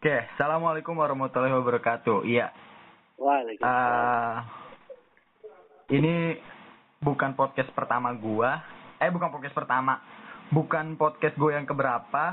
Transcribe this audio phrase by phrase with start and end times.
[0.00, 2.24] Oke, assalamualaikum warahmatullahi wabarakatuh.
[2.24, 2.48] Iya,
[3.20, 3.68] Waalaikumsalam.
[3.76, 4.36] eh
[5.92, 6.40] ini
[7.04, 8.64] bukan podcast pertama gua.
[8.96, 10.00] Eh, bukan podcast pertama.
[10.56, 12.32] Bukan podcast gue yang keberapa.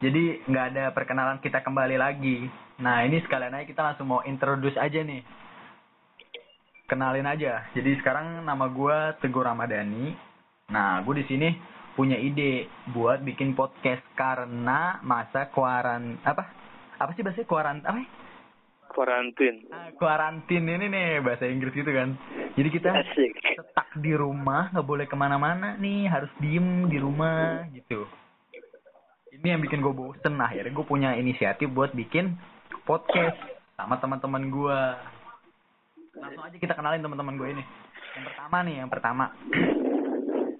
[0.00, 2.48] Jadi nggak ada perkenalan kita kembali lagi.
[2.80, 5.20] Nah, ini sekalian aja kita langsung mau introduce aja nih.
[6.88, 7.68] Kenalin aja.
[7.76, 10.16] Jadi sekarang nama gua Teguh Ramadhani.
[10.72, 11.52] Nah, gue di sini
[12.00, 12.64] punya ide
[12.96, 16.63] buat bikin podcast karena masa kuaran apa?
[16.98, 18.02] Apa sih bahasa kuaran apa?
[18.94, 19.66] Karantin.
[19.74, 22.14] Ah, kuarantin ini nih bahasa Inggris gitu kan.
[22.54, 23.34] Jadi kita Asik.
[23.66, 28.06] stuck di rumah, nggak boleh ke mana-mana nih, harus diem di rumah gitu.
[29.34, 32.38] Ini yang bikin gue bosen nah, akhirnya gue punya inisiatif buat bikin
[32.86, 33.34] podcast
[33.74, 34.80] sama teman-teman gue.
[36.14, 37.64] Langsung aja kita kenalin teman-teman gue ini.
[38.14, 39.24] Yang pertama nih, yang pertama.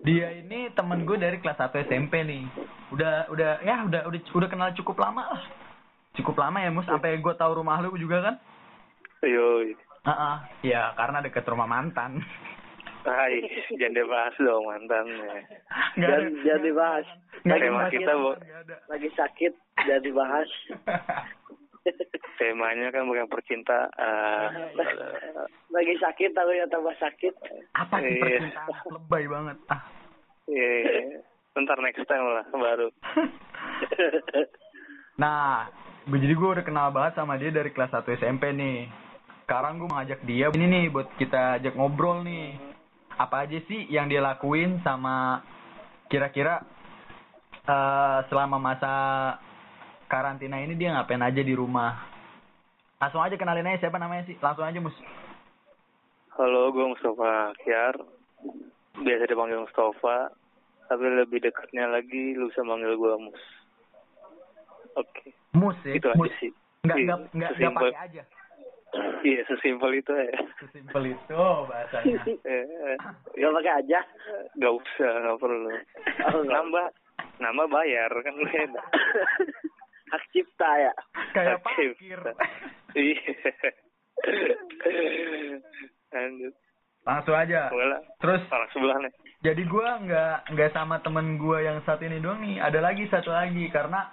[0.04, 2.44] Dia ini temen gue dari kelas 1 SMP nih.
[2.90, 5.42] Udah udah ya udah udah udah kenal cukup lama lah.
[6.14, 8.34] Cukup lama ya, Mus, sampai gue tahu rumah lu juga kan?
[9.24, 9.74] Yoi.
[10.04, 10.36] Heeh,
[10.68, 12.20] ya karena deket rumah mantan.
[13.04, 13.40] Hai,
[13.76, 15.44] jangan dibahas dong mantannya.
[15.96, 17.06] Nggak Jangan jangan dibahas.
[17.44, 18.30] ada Tema kita, Bu.
[18.88, 19.52] Lagi sakit
[19.84, 20.48] jangan dibahas.
[22.40, 24.72] Temanya kan bukan percintaan.
[25.76, 27.34] Lagi sakit tahu ya tambah sakit.
[27.76, 28.20] Apa sih Iya.
[28.20, 28.68] percintaan?
[28.88, 29.56] Lebay banget.
[29.68, 29.82] Ah.
[30.48, 31.20] Iya.
[31.54, 32.88] Ntar next time lah baru.
[35.20, 35.68] nah,
[36.04, 38.88] jadi gue udah kenal banget sama dia dari kelas 1 SMP nih.
[39.44, 42.60] Sekarang gue ngajak dia ini nih buat kita ajak ngobrol nih.
[43.16, 45.40] Apa aja sih yang dia lakuin sama
[46.12, 46.60] kira-kira
[47.64, 48.92] eh selama masa
[50.04, 51.96] karantina ini dia ngapain aja di rumah.
[53.00, 54.36] Langsung aja kenalin aja siapa namanya sih?
[54.44, 54.96] Langsung aja mus.
[56.36, 57.96] Halo, gue Mustafa Kiar.
[59.00, 60.36] Biasa dipanggil Mustafa.
[60.84, 63.63] Tapi lebih dekatnya lagi lu bisa manggil gue Mus.
[64.94, 65.28] Oke.
[65.52, 65.92] Mus ya.
[65.94, 66.30] Itu aja mus.
[66.38, 66.50] sih.
[66.84, 68.22] Nggak, Iya, nggak, nggak, nggak sesimpel- pakai aja.
[69.24, 70.30] Iya, sesimpel itu ya.
[70.56, 71.34] Sesimpel itu
[71.66, 72.18] bahasanya.
[72.46, 72.94] Eh,
[73.34, 74.00] Gak pakai aja.
[74.54, 75.66] Gak usah, gak perlu.
[75.66, 76.54] Oh, nggak.
[76.54, 76.86] Nambah,
[77.38, 78.82] nambah bayar kan beda.
[80.12, 80.92] Hak cipta ya.
[81.32, 82.20] Kayak Oke, parkir.
[82.94, 83.18] Iya.
[86.10, 86.54] Lanjut.
[87.04, 87.68] Langsung aja.
[87.68, 88.00] Boleh lah.
[88.16, 89.12] Terus Orang sebelah nih.
[89.42, 92.62] jadi gua nggak nggak sama temen gua yang satu ini doang nih.
[92.62, 94.08] Ada lagi satu lagi karena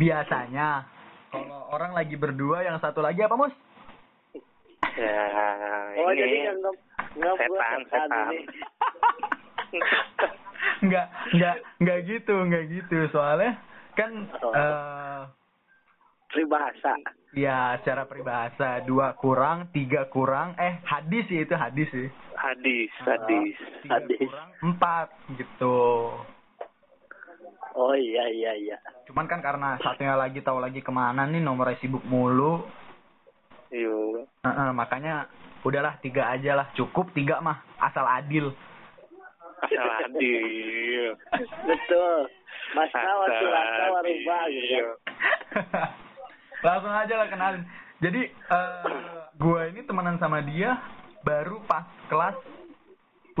[0.00, 0.88] biasanya
[1.28, 3.52] kalau orang lagi berdua yang satu lagi apa mus?
[4.90, 5.22] Ya,
[5.94, 6.74] Oh ini jadi nganggap
[7.14, 8.26] nganggap gua setan, setan.
[10.82, 13.60] nggak nggak nggak gitu nggak gitu soalnya
[13.92, 14.52] kan Oh.
[14.52, 15.20] eh
[16.30, 16.94] Peribahasa.
[17.32, 23.54] ya secara peribahasa dua kurang tiga kurang eh hadis sih itu hadis sih Hadis, hadis.
[23.82, 24.18] tiga Hadis.
[24.20, 25.78] kurang empat gitu
[27.74, 28.76] Oh iya iya iya.
[29.06, 32.66] cuman kan karena satunya lagi tahu lagi ke mana nih nomornya sibuk mulu
[33.70, 34.26] Yo.
[34.42, 35.30] Heeh, makanya
[35.62, 38.50] udahlah tiga aja lah cukup tiga mah asal adil
[39.60, 41.12] Asal adil.
[41.68, 42.16] Betul.
[42.72, 44.86] Masa waktu Asal rasa warubah gitu.
[46.60, 47.62] langsung aja lah kenalin
[48.00, 48.84] jadi eh
[49.36, 50.76] gue ini temenan sama dia
[51.20, 52.36] baru pas kelas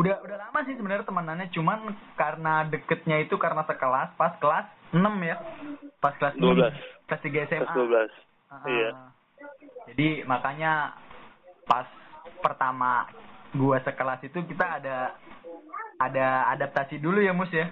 [0.00, 1.78] udah udah lama sih sebenarnya temenannya cuman
[2.14, 5.36] karena deketnya itu karena sekelas pas kelas 6 ya
[5.98, 6.72] pas kelas 6, 12.
[7.04, 8.10] kelas 3 SMA Kelas 12.
[8.48, 8.90] Ah, Iya.
[9.86, 10.96] jadi makanya
[11.64, 11.86] pas
[12.38, 13.06] pertama
[13.52, 15.14] gua sekelas itu kita ada
[15.98, 17.68] ada adaptasi dulu ya mus ya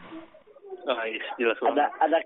[0.87, 2.19] Ah, iya, jelas Ada ada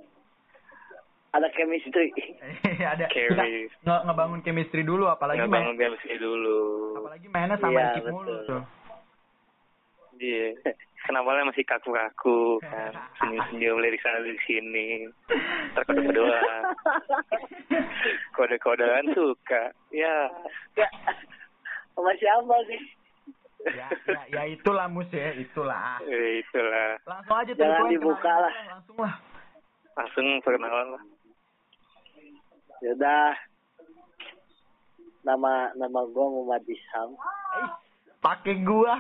[1.33, 2.13] ada chemistry.
[2.93, 3.67] ada Carry.
[3.67, 6.59] nge- ngebangun chemistry dulu apalagi Nggak main bangun chemistry dulu.
[6.95, 8.47] apalagi mainnya sama Iya, Ikip mulu betul.
[8.47, 8.63] tuh
[10.23, 10.55] Iya.
[11.03, 12.95] Kenapa masih kaku-kaku kan?
[13.19, 15.11] Senyum-senyum lirik sana lirik sini.
[15.75, 16.63] Ntar kode-kodean.
[18.33, 19.75] Kode-kodean suka.
[19.91, 20.31] Ya.
[20.73, 20.87] Ya.
[21.93, 22.83] Sama siapa sih?
[23.63, 26.99] ya, ya ya itulah mus ya itulah Eh, itulah.
[27.07, 28.53] langsung aja tuh Jangan poin, dibuka lah.
[28.69, 29.15] langsung lah
[29.95, 31.03] Langsung perkenalan lah.
[32.81, 33.31] Yaudah.
[35.23, 37.15] Nama nama gua Muhammad Isham.
[37.57, 37.69] eh,
[38.19, 38.99] pakai gua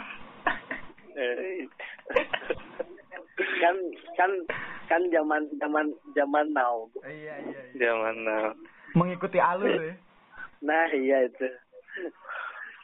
[3.59, 3.77] Kan
[4.15, 4.31] kan
[4.87, 6.85] kan zaman zaman zaman now.
[7.03, 8.53] iya iya iya Zaman now.
[8.93, 9.95] mengikuti alur ya
[10.61, 11.49] Nah, iya itu.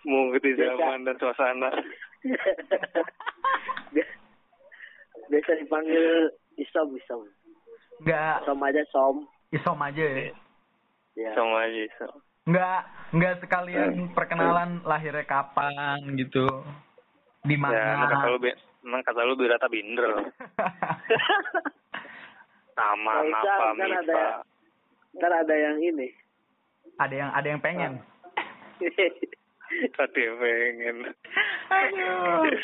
[0.03, 0.67] Mengikuti Biasa.
[0.73, 1.71] zaman dan suasana.
[5.29, 6.07] Biasa, dipanggil
[6.57, 7.23] Isom Isom.
[8.01, 9.17] nggak Som aja Som.
[9.51, 10.33] isom aja ya
[11.15, 11.35] Ya.
[11.35, 11.83] Sama aja.
[11.99, 12.07] So.
[12.47, 12.81] nggak
[13.11, 16.47] nggak sekalian perkenalan lahirnya kapan gitu
[17.43, 18.39] di Ya, emang kata mana lu,
[18.83, 20.11] emang kata lu birata binder.
[22.75, 24.23] Nama, Nah, napa, kan ada.
[25.11, 26.09] Ntar ada yang ini.
[26.97, 28.03] ada yang ada yang pengen
[29.97, 30.97] Tadi pengen.
[31.69, 32.59] Aduh.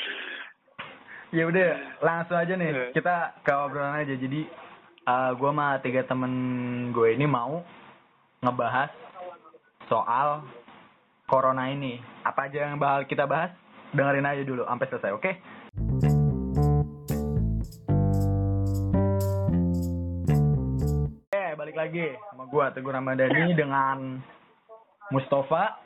[1.30, 2.90] ya udah langsung aja nih Eh.
[2.90, 4.46] kita ke obrolan aja jadi
[5.00, 6.32] eh gue sama tiga temen
[6.90, 7.62] gue ini mau
[8.40, 8.90] ngebahas
[9.84, 10.46] soal
[11.24, 13.50] corona ini apa aja yang bakal kita bahas
[13.94, 15.30] dengerin aja dulu sampai selesai oke
[21.24, 24.22] Oke, balik lagi sama gua Teguh Ramadhani dengan
[25.10, 25.78] Mustafa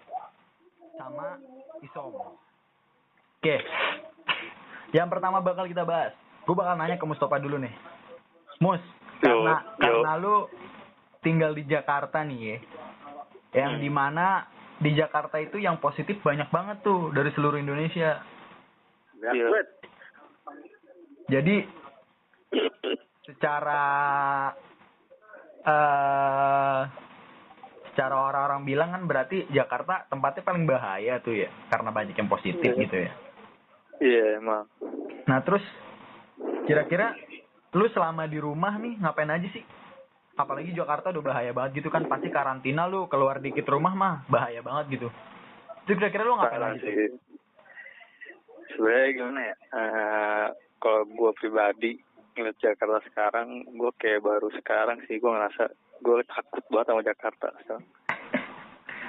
[0.94, 1.40] sama
[1.81, 2.12] Isom.
[3.38, 3.56] Oke.
[4.93, 6.12] Yang pertama bakal kita bahas.
[6.44, 7.72] Gue bakal nanya ke Mustafa dulu nih.
[8.58, 8.81] Mus,
[9.20, 9.78] Yo, karena yo.
[9.78, 10.34] karena lu
[11.20, 12.58] tinggal di Jakarta nih ya.
[13.64, 13.82] Yang Hmm.
[13.82, 14.26] di mana
[14.78, 18.22] di Jakarta itu yang positif banyak banget tuh dari seluruh Indonesia.
[19.19, 19.69] Good.
[21.28, 21.56] Jadi
[23.26, 23.82] secara
[25.58, 26.80] eh
[27.90, 32.70] secara orang-orang bilang kan berarti Jakarta tempatnya paling bahaya tuh ya karena banyak yang positif
[32.70, 32.82] Iya.
[32.86, 33.12] gitu ya.
[33.98, 34.70] Iya emang.
[35.26, 35.66] Nah terus
[36.70, 37.19] kira-kira
[37.75, 39.66] lu selama di rumah nih ngapain aja sih?
[40.38, 44.62] Apalagi Jakarta udah bahaya banget gitu kan pasti karantina lu keluar dikit rumah mah bahaya
[44.62, 45.08] banget gitu.
[45.82, 47.11] Itu kira-kira lu ngapain Parah aja sih?
[48.70, 49.56] Sebenarnya gimana ya?
[49.75, 50.46] Eh,
[50.79, 51.99] kalau gue pribadi
[52.38, 57.49] ngeliat Jakarta sekarang, gue kayak baru sekarang sih gue ngerasa gue takut banget sama Jakarta.
[57.67, 57.75] So.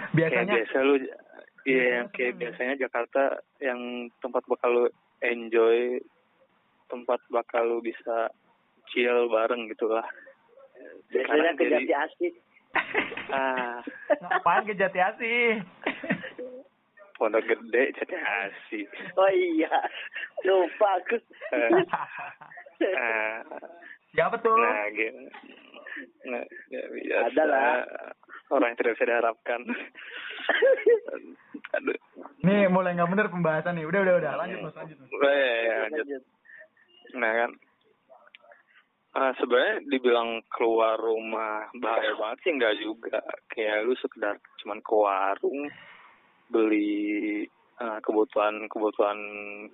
[0.10, 0.96] Kayak Biasanya biasa lu,
[1.70, 4.86] iya yang kayak biasanya Jakarta yang tempat bakal lu
[5.22, 6.02] enjoy,
[6.90, 8.34] tempat bakal lu bisa
[8.90, 10.08] chill bareng gitu lah.
[11.10, 12.32] Biasanya ke jadi- Jati Asih.
[13.30, 13.78] Ah,
[14.22, 15.62] ngapain ke Jati Asih?
[17.20, 18.88] pondok gede jadi asik.
[19.20, 19.68] Oh iya.
[20.48, 21.20] Lupa aku.
[24.16, 24.56] Siapa tuh?
[24.56, 25.20] Nah, gitu.
[26.32, 27.24] Nah, ya biasa.
[27.28, 27.72] Ada lah.
[28.50, 29.62] Orang yang tidak bisa diharapkan.
[31.78, 32.00] Aduh.
[32.42, 33.86] Nih mulai nggak bener pembahasan nih.
[33.86, 34.98] Udah udah udah lanjut Mas lanjut.
[34.98, 35.12] Mas.
[35.12, 36.06] Eh, ya, lanjut.
[36.08, 36.24] Lanjut.
[37.20, 37.52] Nah kan.
[39.10, 43.18] Ah, sebenarnya dibilang keluar rumah bahaya banget sih enggak juga.
[43.50, 45.62] Kayak lu sekedar cuman ke warung
[46.50, 47.46] beli
[47.82, 49.20] ah, kebutuhan-kebutuhan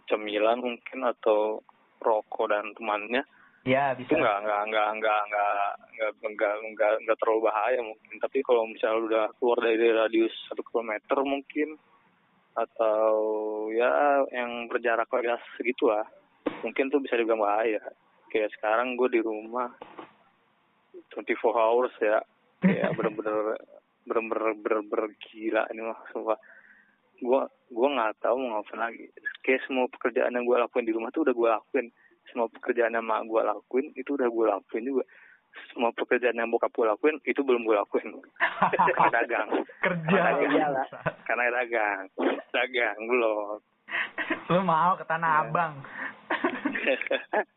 [0.08, 1.60] cemilan mungkin atau
[2.00, 3.24] rokok dan temannya
[3.66, 4.22] Ya itu bisa.
[4.22, 5.62] nggak nggak nggak nggak nggak
[5.98, 10.36] nggak nggak nggak nggak terlalu bahaya mungkin tapi kalau misalnya lu udah keluar dari radius
[10.46, 11.74] satu kilometer mungkin
[12.54, 13.10] atau
[13.74, 16.06] ya yang berjarak agak segitu lah
[16.62, 17.82] mungkin tuh bisa dibilang bahaya
[18.36, 19.72] kayak sekarang gue di rumah
[21.16, 22.20] 24 hours ya.
[22.60, 23.56] Kayak bener-bener
[24.04, 26.36] bener-bener bener-bener gila ini mah sumpah.
[27.24, 29.08] Gue gue nggak tahu mau ngapain lagi.
[29.40, 31.88] Kayak semua pekerjaan yang gue lakuin di rumah tuh udah gue lakuin.
[32.28, 35.08] Semua pekerjaan yang mak gue lakuin itu udah gue lakuin juga.
[35.72, 38.20] Semua pekerjaan yang bokap gue lakuin itu belum gue lakuin.
[38.76, 39.48] Karena dagang.
[39.88, 40.20] Kerja.
[40.44, 40.88] Iyalah.
[41.24, 42.04] karena dagang.
[42.52, 43.64] Dagang belum.
[44.52, 45.40] Lu mau ke Tanah Ya.
[45.48, 45.74] Abang.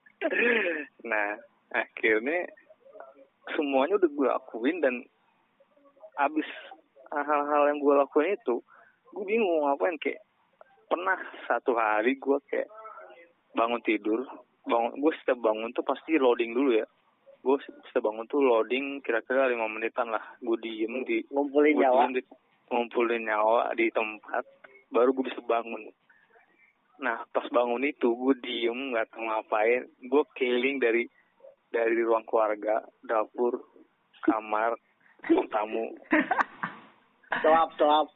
[1.10, 1.38] nah
[1.72, 2.48] akhirnya
[3.54, 4.94] semuanya udah gue lakuin dan
[6.18, 6.48] abis
[7.12, 8.60] hal-hal yang gue lakuin itu
[9.14, 9.96] gue bingung ngapain.
[9.96, 10.20] Kayak
[10.88, 11.16] pernah
[11.48, 12.68] satu hari gue kayak
[13.56, 14.24] bangun tidur
[14.68, 16.86] bangun gue setiap bangun tuh pasti loading dulu ya.
[17.40, 17.56] Gue
[17.88, 20.22] setiap bangun tuh loading kira-kira lima menitan lah.
[20.42, 22.00] Gue diem di Ngumpulin Gua nyawa.
[22.04, 22.22] diem di,
[22.68, 24.44] ngumpulin nyawa di tempat
[24.92, 25.88] baru gue bisa bangun
[26.98, 29.86] nah pas bangun itu gue diem nggak tahu ngapain.
[30.04, 31.06] Gue keliling dari
[31.68, 33.62] dari ruang keluarga dapur
[34.22, 34.74] kamar
[35.26, 35.94] ruang tamu.
[37.42, 38.08] Soap, soap.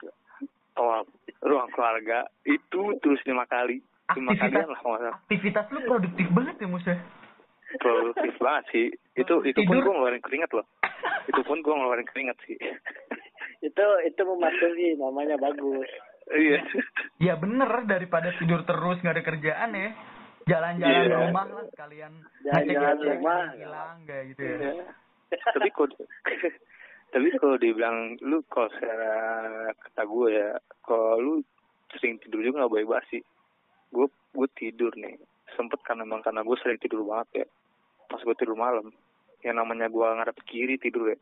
[0.72, 1.04] toa
[1.40, 2.24] ruang keluarga.
[2.42, 3.78] Itu terus lima kali.
[4.12, 5.14] Lima Aktivitas- kalian lah salah.
[5.20, 6.94] Aktivitas lu produktif banget ya Musa.
[7.72, 8.86] produktif banget sih.
[9.14, 10.66] Itu itu pun gue ngeluarin keringat loh.
[11.24, 12.56] Itu pun gue ngeluarin keringat sih.
[13.62, 15.86] Itu itu mematuhi namanya bagus.
[16.30, 16.60] Iya
[17.30, 19.90] Ya bener daripada tidur terus nggak ada kerjaan ya.
[20.42, 21.16] Jalan-jalan Iya.
[21.30, 22.12] rumah lah sekalian.
[22.42, 23.38] Jalan-jalan rumah.
[23.38, 24.56] yang hilang kayak gitu ya.
[24.58, 24.84] Iya.
[25.32, 25.88] tapi kalau
[27.12, 29.12] tapi kalau dibilang lu kalau secara
[29.76, 30.50] kata gue ya
[30.84, 31.32] kalau lu
[31.96, 33.22] sering tidur juga nggak baik sih
[33.92, 35.16] gue gue tidur nih
[35.56, 37.46] sempet karena emang karena gue sering tidur banget ya
[38.08, 38.92] pas gue tidur malam
[39.44, 41.18] yang namanya gue ngadep kiri tidur ya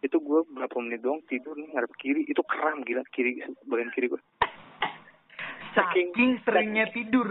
[0.00, 4.08] itu gue berapa menit doang tidur nih ngadep kiri itu kram gila kiri bagian kiri
[4.08, 4.20] gue
[5.70, 7.28] Saking- Saking seringnya tidur.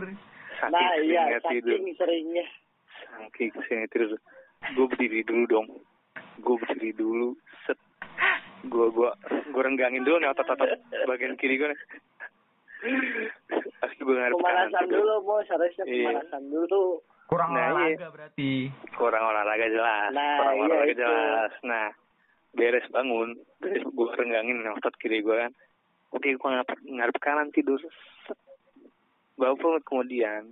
[0.56, 2.46] saking Nah iya, seringnya tidur saking seringnya.
[3.12, 4.10] saking seringnya tidur
[4.70, 5.68] gue berdiri dulu dong
[6.38, 7.80] gue berdiri dulu set
[8.62, 9.10] gue gue
[9.46, 10.68] gue renggangin dulu nih otot-otot
[11.06, 11.80] bagian kiri gue nih
[13.80, 15.00] Pasti gue kanan Pemanasan tidur.
[15.00, 15.44] dulu, bos.
[15.46, 16.04] Harusnya Iya.
[16.06, 16.88] pemanasan dulu tuh.
[17.28, 18.52] Kurang Nah, olahraga berarti.
[18.92, 21.00] kurang olahraga jelas Nah, kurang iya olahraga itu.
[21.02, 21.88] jelas nah
[22.56, 25.52] beres bangun beres gue renggangin otot kiri gue kan.
[26.10, 27.78] Oke gue ngadep, ngadep kanan tidur.
[29.38, 30.44] Beberapa menit kemudian.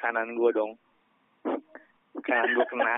[0.00, 0.72] Kanan gue dong.
[2.24, 2.94] Kanan gue kena.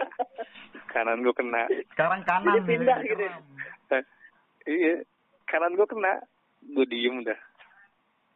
[0.94, 1.68] Kanan gue kena.
[1.92, 2.56] Sekarang kanan.
[2.56, 3.08] Jadi pindah ya.
[3.10, 3.22] gitu.
[3.26, 3.38] Ya?
[3.92, 4.04] Eh,
[4.70, 4.94] iya.
[5.44, 6.24] Kanan gue kena.
[6.72, 7.36] Gue diem dah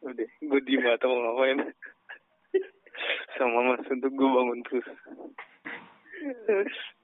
[0.00, 1.60] udah gue diem atau mau ngapain.
[3.36, 4.88] Sama mas untuk gue bangun terus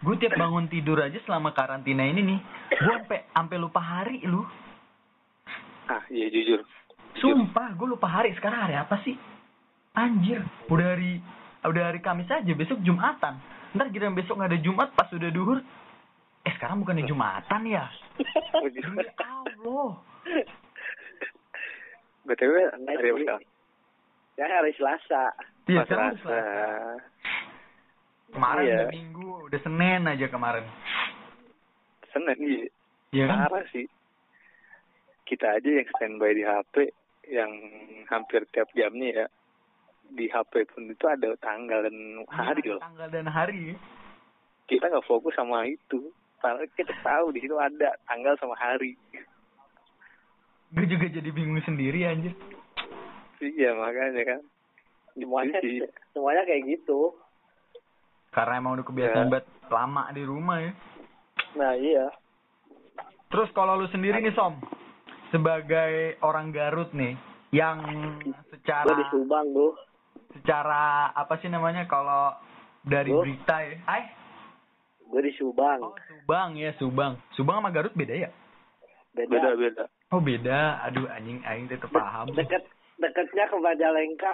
[0.00, 2.40] Gue tiap bangun tidur aja selama karantina ini nih,
[2.72, 4.40] gue sampai sampai lupa hari lu.
[5.90, 6.64] ah iya jujur
[7.20, 8.32] Sumpah, gue lupa hari.
[8.38, 9.18] Sekarang hari apa sih?
[9.92, 10.40] Anjir,
[10.70, 11.18] udah hari
[11.66, 13.36] udah hari Kamis aja, besok Jumatan.
[13.76, 15.58] Ntar kira besok nggak ada Jumat pas udah duhur.
[16.46, 17.84] Eh sekarang bukannya Jumatan ya?
[18.74, 19.90] Demi Allah.
[22.20, 22.54] btw
[22.86, 23.36] hari apa
[24.38, 25.34] Ya hari Selasa.
[25.68, 26.38] Iya, Selasa.
[28.30, 28.74] Kemarin Iya.
[28.76, 30.64] udah Minggu, udah Senin aja kemarin.
[32.10, 32.66] Senin iya
[33.10, 33.38] Iya kan?
[33.44, 33.86] parah sih
[35.24, 36.74] kita aja yang standby di HP
[37.28, 37.50] yang
[38.06, 39.26] hampir tiap jamnya ya
[40.08, 41.94] di HP pun itu ada tanggal dan
[42.26, 43.78] hari Iya, loh Tanggal dan hari.
[44.66, 48.94] kita nggak fokus sama itu padahal kita tahu di situ ada tanggal sama hari
[50.70, 52.34] Gue juga jadi bingung sendiri anjir.
[53.40, 54.40] iya makanya kan
[55.10, 55.58] Semuanya
[56.10, 57.10] semuanya kayak gitu.
[58.30, 59.32] Karena emang udah kebiasaan Ya.
[59.32, 60.72] banget lama di rumah ya.
[61.52, 62.06] Nah iya.
[63.26, 64.58] Terus kalau lu sendiri nih Som,
[65.28, 67.14] sebagai orang Garut nih,
[67.50, 67.78] yang
[68.48, 69.72] secara Gue di Subang tuh.
[70.32, 72.34] secara apa sih namanya kalau
[72.82, 73.20] dari Lu?
[73.20, 73.78] berita ya?
[73.84, 74.02] Ay,
[75.04, 75.78] Gue di Subang.
[75.80, 77.18] oh Subang ya Subang.
[77.32, 78.30] Subang sama Garut beda ya?
[79.10, 79.26] Beda.
[79.28, 80.58] beda beda Oh beda.
[80.84, 82.30] Aduh anjing aing tetep paham.
[82.30, 82.62] Deket
[82.96, 84.32] deketnya ke Majalengka.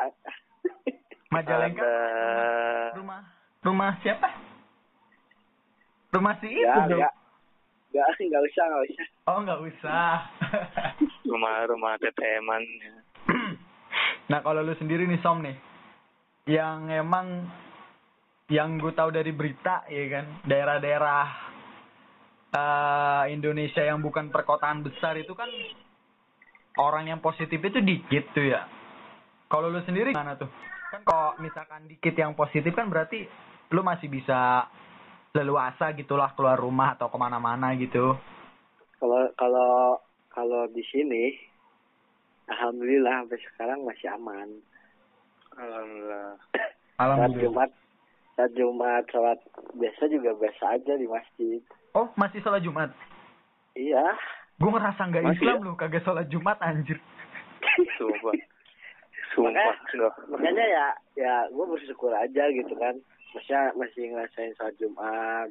[1.27, 3.21] Majalengka ada rumah
[3.67, 4.29] rumah siapa?
[6.15, 7.03] Rumah si itu ya, dong.
[7.03, 7.11] ya.
[7.91, 9.07] Gak, nggak usah, nggak usah.
[9.27, 10.11] Oh nggak usah.
[11.27, 12.63] rumah-rumah teteman
[14.31, 15.59] nah kalau lu sendiri nih Som nih,
[16.47, 17.51] yang emang
[18.47, 21.25] yang gue tahu dari berita ya kan, daerah-daerah
[22.55, 25.51] eh, Indonesia yang bukan perkotaan besar itu kan
[26.79, 28.67] orang yang positif itu dikit tuh ya.
[29.51, 30.51] Kalau lu sendiri gimana tuh?
[30.91, 33.27] Kan kalau misalkan dikit yang positif kan berarti
[33.71, 34.71] lu masih bisa
[35.37, 38.17] leluasa gitulah keluar rumah atau ke mana-mana gitu.
[38.97, 40.01] Kalau kalau
[40.33, 41.37] kalau di sini,
[42.49, 44.49] alhamdulillah sampai sekarang masih aman.
[45.57, 46.37] alhamdulillah
[46.97, 47.69] Saat Alhamdulillah.
[47.69, 47.71] Jumat,
[48.41, 49.39] saat Jumat sholat
[49.77, 51.61] biasa juga biasa aja di masjid.
[51.93, 52.89] Oh masih sholat Jumat?
[53.77, 54.17] Iya.
[54.57, 55.65] Gue ngerasa nggak Islam ya?
[55.69, 56.97] lu kagak sholat Jumat anjir.
[58.01, 58.33] sumpah
[59.37, 60.87] sumpah enggak Makanya ya
[61.21, 62.97] ya gue bersyukur aja gitu kan.
[63.37, 65.49] Maksudnya masih ngerasain sholat Jumat.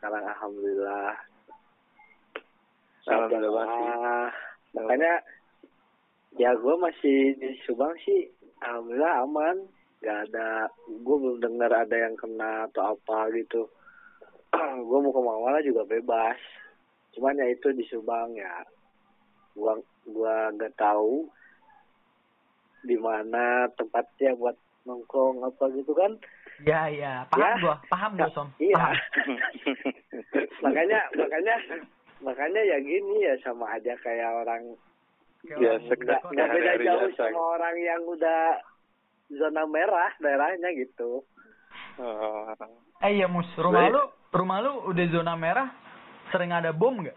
[0.00, 1.12] Sekarang alhamdulillah.
[3.04, 4.30] Sholat Alhamdulillah jamaah.
[4.72, 5.12] Makanya
[6.40, 8.32] ya gue masih di Subang sih
[8.64, 9.56] alhamdulillah aman.
[10.00, 13.68] Gak ada, gue belum dengar ada yang kena atau apa gitu.
[14.88, 16.40] gue mau ke mana-mana juga bebas.
[17.12, 18.62] Cuman ya itu di Subang ya.
[19.58, 19.74] Gua
[20.06, 21.26] gua nggak tahu
[22.86, 24.54] di mana tempatnya buat
[24.86, 26.14] nongkrong apa gitu kan.
[26.60, 27.62] Ya ya, paham Ya.
[27.62, 28.48] gua, paham gua Som.
[28.58, 28.74] Iya.
[28.74, 28.96] Paham.
[30.64, 31.54] makanya makanya
[32.18, 34.74] makanya ya gini ya sama aja kayak orang
[35.38, 37.30] Biasa, nggak beda jauh biasa.
[37.30, 38.58] sama orang yang udah
[39.30, 41.22] zona merah daerahnya gitu.
[41.96, 42.50] Oh,
[42.98, 43.94] Eh iya mus, rumah Baik.
[43.94, 44.02] lu,
[44.34, 45.70] rumah lu udah zona merah,
[46.28, 47.14] sering ada bom nggak?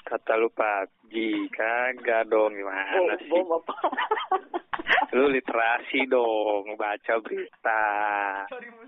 [0.00, 1.14] kata lu PUBG
[1.54, 3.74] kagak dong Oh, gimana sih bom apa?
[5.10, 7.82] lu literasi dong baca berita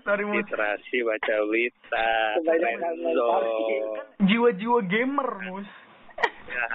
[0.03, 2.07] Sorry literasi baca berita
[3.11, 5.67] dong Jiwa-jiwa gamer mus.
[6.47, 6.65] ya,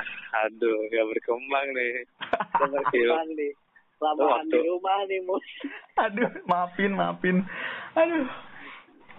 [0.44, 2.04] aduh gak berkembang nih
[2.54, 3.52] berkembang nih.
[3.98, 4.54] Lamaan Waktu.
[4.54, 5.42] di rumah nih, Mus.
[5.98, 7.42] Aduh, maafin, maafin.
[7.98, 8.30] Aduh.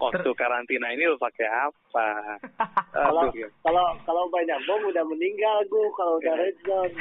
[0.00, 2.08] waktu karantina ini lu pakai apa
[2.96, 3.44] Kalau ya.
[3.60, 6.96] kalau kalau banyak bom udah meninggal gue kalau udah red zone.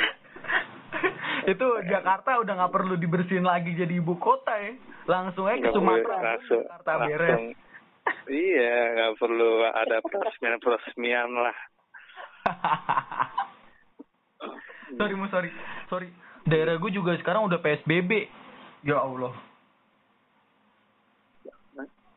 [1.53, 4.73] itu Jakarta udah nggak perlu dibersihin lagi jadi ibu kota ya.
[5.09, 7.17] Langsung aja ke Sumatera, langsung, Jakarta langsung.
[7.17, 7.41] beres.
[8.25, 11.57] iya nggak perlu ada peresmian peresmian lah
[14.99, 15.49] sorry mus, sorry.
[15.89, 16.09] Sorry.
[16.49, 18.25] Daerah gue juga sekarang udah PSBB.
[18.87, 19.35] Ya Allah.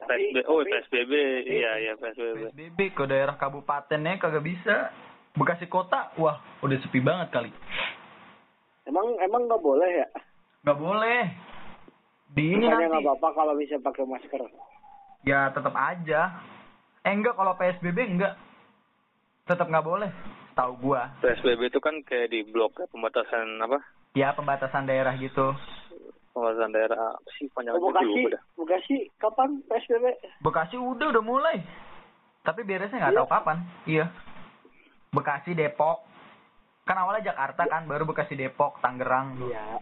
[0.03, 1.13] PSB oh PSBB
[1.47, 4.91] iya iya PSBB PSBB ke daerah kabupatennya kagak bisa.
[5.33, 7.49] Bekasi kota, wah udah sepi banget kali.
[8.85, 10.07] Emang emang nggak boleh ya?
[10.63, 11.21] Nggak boleh.
[12.29, 12.89] Di ini Bukannya nanti.
[12.89, 14.41] nggak apa-apa kalau bisa pakai masker.
[15.23, 16.21] Ya tetap aja.
[17.03, 18.35] Eh enggak kalau PSBB enggak.
[19.43, 20.11] tetap nggak boleh.
[20.53, 21.11] Tahu gua.
[21.19, 23.83] PSBB itu kan kayak di blok ya, pembatasan apa?
[24.13, 25.51] Ya pembatasan daerah gitu.
[26.31, 28.43] Pembatasan daerah apa sih panjang Oh, Bekasi, lupa dah.
[28.55, 30.05] Bekasi kapan PSBB?
[30.41, 31.59] Bekasi udah udah mulai.
[32.41, 33.19] Tapi beresnya nggak Iya.
[33.19, 33.59] tahu kapan.
[33.85, 34.07] Iya.
[35.11, 36.07] Bekasi, Depok.
[36.83, 39.39] Kan awalnya Jakarta kan, baru Bekasi, Depok, Tangerang.
[39.47, 39.79] Iya.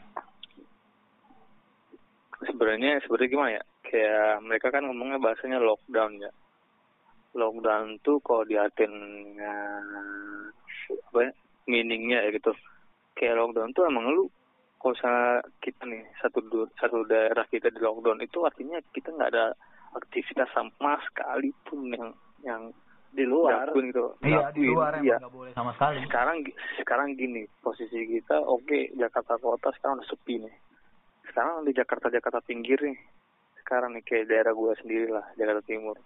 [2.44, 3.62] Sebenarnya sebenarnya gimana ya?
[3.84, 6.32] Kayak mereka kan ngomongnya bahasanya lockdown ya.
[7.36, 8.92] Lockdown tuh kalau diartin
[9.36, 9.54] ya,
[11.08, 11.32] apa ya,
[11.68, 12.52] meaningnya ya gitu.
[13.16, 14.28] Kayak lockdown tuh emang lu
[14.80, 14.96] kalau
[15.60, 16.40] kita nih satu
[16.80, 19.52] satu daerah kita di lockdown itu artinya kita nggak ada
[19.92, 22.08] aktivitas sama sekali pun yang
[22.40, 22.62] yang
[23.10, 23.66] Di luar.
[23.66, 24.04] dilakuin gitu.
[24.22, 25.16] Iya, di Dilakuin, luar iya.
[25.18, 25.96] emang nggak boleh sama sekali.
[26.06, 26.36] sekarang
[26.78, 30.54] sekarang gini posisi kita oke Jakarta kota sekarang udah sepi nih
[31.26, 32.98] sekarang di Jakarta Jakarta pinggir nih
[33.62, 35.98] sekarang nih kayak daerah gua sendiri lah Jakarta Timur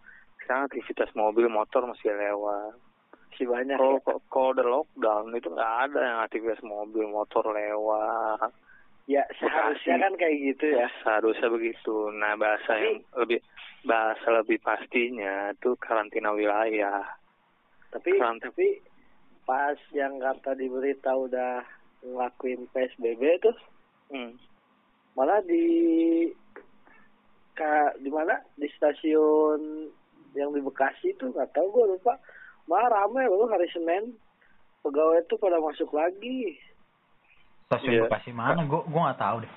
[0.44, 2.76] sekarang aktivitas mobil motor masih lewat
[3.34, 4.14] Si banyak kalau ya.
[4.30, 8.48] kalau udah lockdown itu nggak ada yang aktivitas mobil motor lewat
[9.04, 10.88] Ya seharusnya kan kayak gitu ya.
[11.04, 13.36] seharusnya begitu nah bahasa yang lebih
[13.84, 17.04] bahasa lebih pastinya itu karantina wilayah
[17.92, 18.40] Tapi Kan.
[18.40, 18.80] tapi
[19.44, 21.60] pas yang kata di berita udah
[22.00, 23.56] ngelakuin PSBB tuh
[24.08, 24.40] hmm.
[25.20, 25.64] malah di
[27.52, 29.92] ka, di mana di stasiun
[30.32, 32.16] yang di Bekasi tuh nggak tahu gue lupa
[32.66, 34.16] malah rame loh hari Senin
[34.80, 36.56] pegawai tuh pada masuk lagi
[37.66, 38.02] Stasiun Iya.
[38.04, 38.60] Bekasi mana?
[38.64, 39.52] Gua gua nggak tahu deh.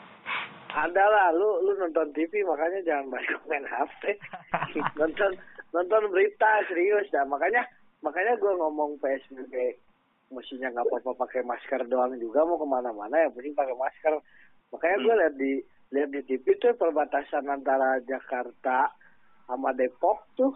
[0.70, 4.02] ada lah lu lu nonton TV makanya jangan banyak main HP
[4.94, 5.32] nonton
[5.72, 7.66] nonton berita serius dah makanya
[8.00, 9.74] makanya gue ngomong PSBB
[10.30, 14.22] mestinya nggak apa-apa pakai masker doang juga mau ke mana-mana yang penting pakai masker
[14.70, 15.20] makanya gue Hmm.
[15.20, 15.52] lihat di
[15.90, 18.92] lihat di TV tuh perbatasan antara Jakarta
[19.46, 20.54] sama Depok tuh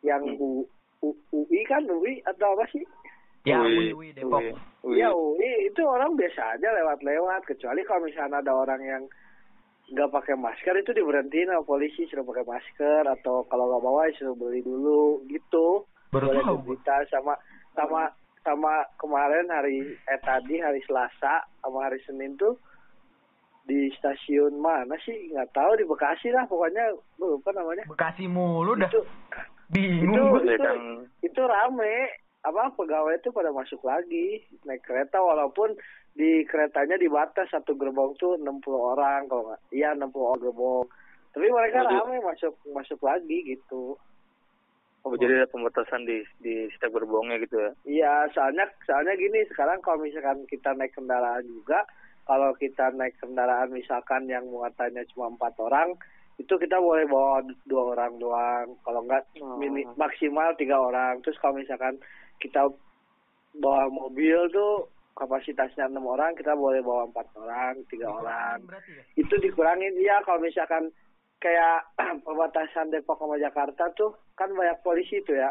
[0.00, 0.40] yang Hmm.
[0.40, 0.64] U,
[1.02, 2.86] U- UI kan UI atau apa sih
[3.44, 4.40] ya, Wih, Wih, Depok.
[4.84, 4.96] wih.
[4.96, 9.02] Ya UI itu orang biasa aja lewat-lewat kecuali kalau misalnya ada orang yang
[9.90, 14.34] nggak pakai masker itu diberhentiin sama polisi suruh pakai masker atau kalau nggak bawa suruh
[14.34, 15.84] beli dulu gitu.
[16.10, 16.66] Baru Boleh tahu gua.
[16.74, 17.34] berita sama
[17.74, 18.02] sama
[18.40, 22.56] sama kemarin hari eh tadi hari Selasa sama hari Senin tuh
[23.68, 28.88] di stasiun mana sih nggak tahu di Bekasi lah pokoknya lupa namanya Bekasi mulu dah.
[28.88, 29.02] itu
[29.70, 30.78] Bingung itu, itu, kan.
[31.22, 31.94] itu rame
[32.40, 34.40] apa pegawai itu pada masuk lagi.
[34.64, 35.76] Naik kereta walaupun
[36.12, 40.86] di keretanya dibatas satu gerbong tuh 60 orang kalau nggak iya 60 orang gerbong.
[41.30, 43.94] Tapi mereka Jadi- rame masuk masuk lagi gitu.
[45.00, 47.72] Oh, jadi ada pembatasan di di setiap gerbongnya gitu ya?
[47.88, 51.88] iya soalnya soalnya gini sekarang kalau misalkan kita naik kendaraan juga
[52.28, 55.96] kalau kita naik kendaraan misalkan yang muatannya cuma empat orang
[56.36, 58.76] itu kita boleh bawa dua orang doang.
[58.80, 59.56] Kalau enggak Oh.
[59.56, 61.20] mini, maksimal tiga orang.
[61.20, 61.96] Terus kalau misalkan
[62.40, 62.66] kita
[63.60, 69.02] bawa mobil tuh kapasitasnya enam orang kita boleh bawa empat orang tiga orang Berarti ya?
[69.20, 70.88] itu dikurangin ya kalau misalkan
[71.38, 71.84] kayak
[72.24, 75.50] perbatasan Depok sama Jakarta tuh kan banyak polisi tuh ya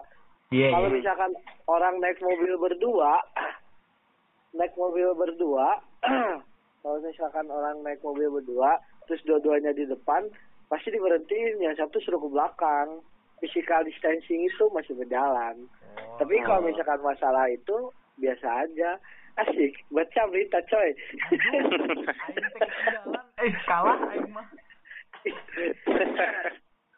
[0.50, 0.96] Iya, kalau iya.
[0.98, 1.32] misalkan
[1.70, 3.22] orang naik mobil berdua,
[4.58, 5.78] naik mobil berdua,
[6.82, 10.26] kalau misalkan orang naik mobil berdua, terus dua-duanya di depan,
[10.66, 11.62] pasti diberhentiin.
[11.62, 13.06] Yang satu suruh ke belakang.
[13.40, 15.56] Physical distancing itu masih berjalan.
[15.96, 16.18] Oh.
[16.20, 19.00] Tapi kalau misalkan masalah itu biasa aja.
[19.40, 20.92] Asik, baca berita coy.
[23.40, 24.44] Eh, kalah aing mah.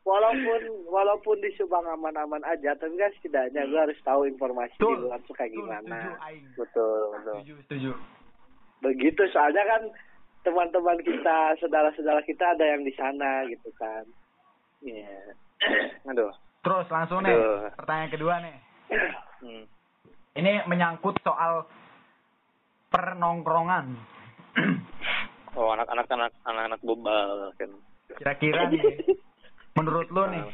[0.10, 4.98] walaupun walaupun di Subang aman-aman aja, tapi kan setidaknya gue harus tahu informasi di Tuh,
[4.98, 6.18] luar tuh kayak Tuh, gimana.
[6.26, 6.50] Aing.
[6.58, 7.38] betul, betul.
[7.46, 7.92] Setuju, setuju.
[8.82, 9.82] begitu soalnya kan
[10.42, 14.02] teman-teman kita saudara-saudara kita ada yang di sana gitu kan
[14.82, 15.38] Iya.
[16.12, 16.32] Aduh.
[16.62, 17.74] Terus langsung nih, Aduh.
[17.78, 18.56] pertanyaan kedua nih.
[19.42, 19.66] Hmm.
[20.38, 21.66] Ini menyangkut soal
[22.94, 23.98] pernongkrongan.
[25.52, 27.72] Oh, anak-anak anak anak-anak bebal kan.
[28.16, 29.04] Kira-kira nih,
[29.76, 30.48] menurut lo nih,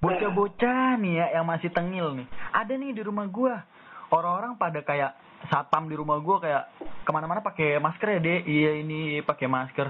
[0.00, 3.60] bocah-bocah nih ya yang masih tengil nih, ada nih di rumah gua.
[4.08, 5.12] Orang-orang pada kayak
[5.48, 6.64] satpam di rumah gua kayak
[7.06, 8.40] ke mana-mana pakai masker ya deh.
[8.44, 9.86] Iya ini pakai masker.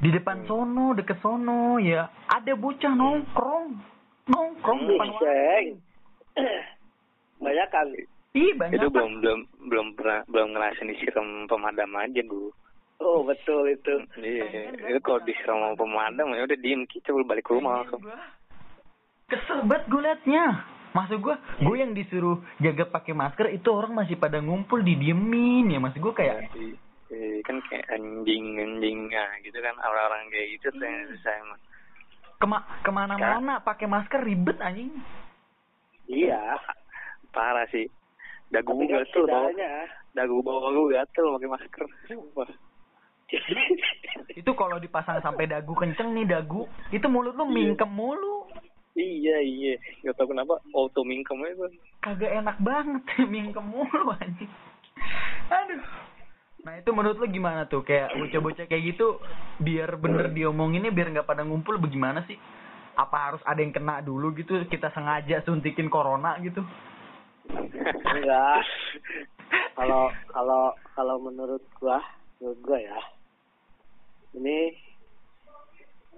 [0.00, 3.66] Di depan sono, deket sono ya, ada bocah nongkrong,
[4.30, 5.22] nongkrong depan Buset.
[5.22, 5.68] warung.
[7.44, 7.86] banyak kan
[8.30, 8.78] Ih banyak.
[8.78, 12.54] Itu belum belum belum pernah belum ngerasain disiram pemadam aja dulu.
[13.00, 17.56] oh betul itu Iya, itu kalau disiram sama pemadam ya udah diem kita balik ke
[17.56, 18.04] rumah langsung.
[18.04, 18.40] Gua
[19.30, 20.46] Kesel banget gue liatnya.
[20.90, 25.78] Maksud gue, gue yang disuruh jaga pakai masker itu orang masih pada ngumpul didiemin ya.
[25.78, 26.50] Maksud gue kayak
[27.10, 31.60] Eh, kan kayak anjing anjing ah, gitu kan orang-orang kayak gitu tuh yang susah emang.
[32.38, 34.94] kema ke mana-mana pakai masker ribet anjing.
[36.06, 36.38] iya
[37.30, 37.86] Parah sih.
[38.48, 39.70] dagu Tapi gue kan gatel setidaknya
[40.10, 42.48] dagu bawah gue gatel pakai masker Sumpah.
[44.32, 47.54] Itu kalau dipasang sampai dagu kenceng nih dagu, itu mulut lu Iya.
[47.54, 48.49] mingkem mulu.
[48.98, 51.66] Iya iya gak tau kenapa auto mingkem aja.
[52.02, 54.50] Kagak enak banget mingkem mulu anjing.
[55.50, 55.82] Aduh.
[56.60, 59.16] Nah itu menurut lu gimana tuh kayak bocah-bocah kayak gitu
[59.60, 62.36] biar bener diomonginnya biar nggak pada ngumpul bagaimana sih?
[62.98, 66.60] Apa harus ada yang kena dulu gitu kita sengaja suntikin corona gitu?
[68.14, 68.62] enggak
[69.74, 70.62] kalau kalau
[70.94, 71.98] kalau menurut gua
[72.38, 73.00] menurut gua ya
[74.36, 74.76] ini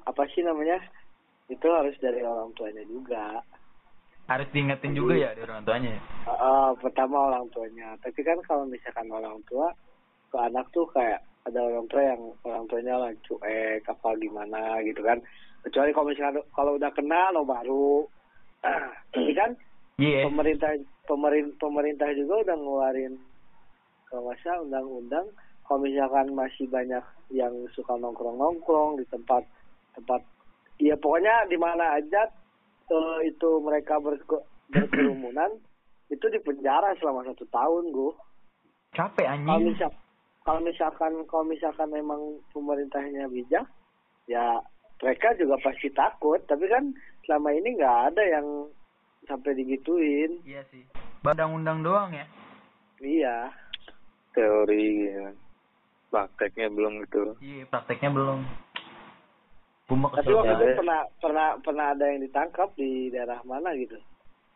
[0.05, 0.83] apa sih namanya
[1.51, 3.43] itu harus dari orang tuanya juga
[4.31, 5.91] Harus diingetin juga ya dari orang tuanya.
[5.99, 6.01] ya?
[6.31, 9.69] Eh, eh, pertama orang tuanya tapi kan kalau misalkan orang tua
[10.31, 15.03] ke anak tuh kayak ada orang tua yang orang tuanya lah cuek apa gimana gitu
[15.03, 15.19] kan
[15.67, 18.07] kecuali kalau misalkan kalau udah kena lo baru
[19.13, 19.53] tapi kan
[20.01, 20.25] Iya.
[20.25, 20.73] pemerintah
[21.05, 23.15] pemerintah pemerintah juga udah ngeluarin
[24.09, 24.33] kalau
[24.65, 25.27] undang-undang
[25.69, 29.45] kalau misalkan masih banyak yang suka nongkrong nongkrong di tempat
[29.93, 30.25] tempat
[30.83, 32.27] ya pokoknya di mana aja
[32.85, 35.51] eh, itu mereka berke- berkerumunan
[36.15, 38.13] itu dipenjara selama satu tahun gue
[38.93, 39.71] Capek kalau anjing.
[39.71, 39.91] misal
[40.43, 43.65] kalau misalkan kalau misalkan memang pemerintahnya bijak
[44.27, 44.61] ya
[44.99, 46.91] mereka juga pasti takut tapi kan
[47.23, 48.47] selama ini nggak ada yang
[49.23, 50.83] sampai digituin Iya sih.
[51.23, 52.27] Undang-undang doang ya.
[52.99, 53.49] iya
[54.33, 55.31] teori gitu.
[56.09, 58.41] prakteknya belum gitu Iya, prakteknya belum.
[59.83, 63.99] Gue mau tapi waktu itu pernah pernah pernah ada yang ditangkap di daerah mana gitu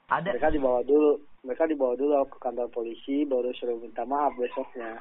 [0.06, 0.32] Ada.
[0.32, 1.10] mereka dibawa dulu
[1.42, 4.96] mereka dibawa dulu ke kantor polisi baru suruh minta maaf besoknya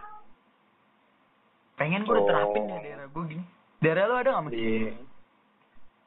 [1.75, 2.23] Pengen gue Oh.
[2.23, 3.43] terapin ya daerah gue gini.
[3.77, 4.51] Daerah lu ada gak mas?
[4.51, 4.67] di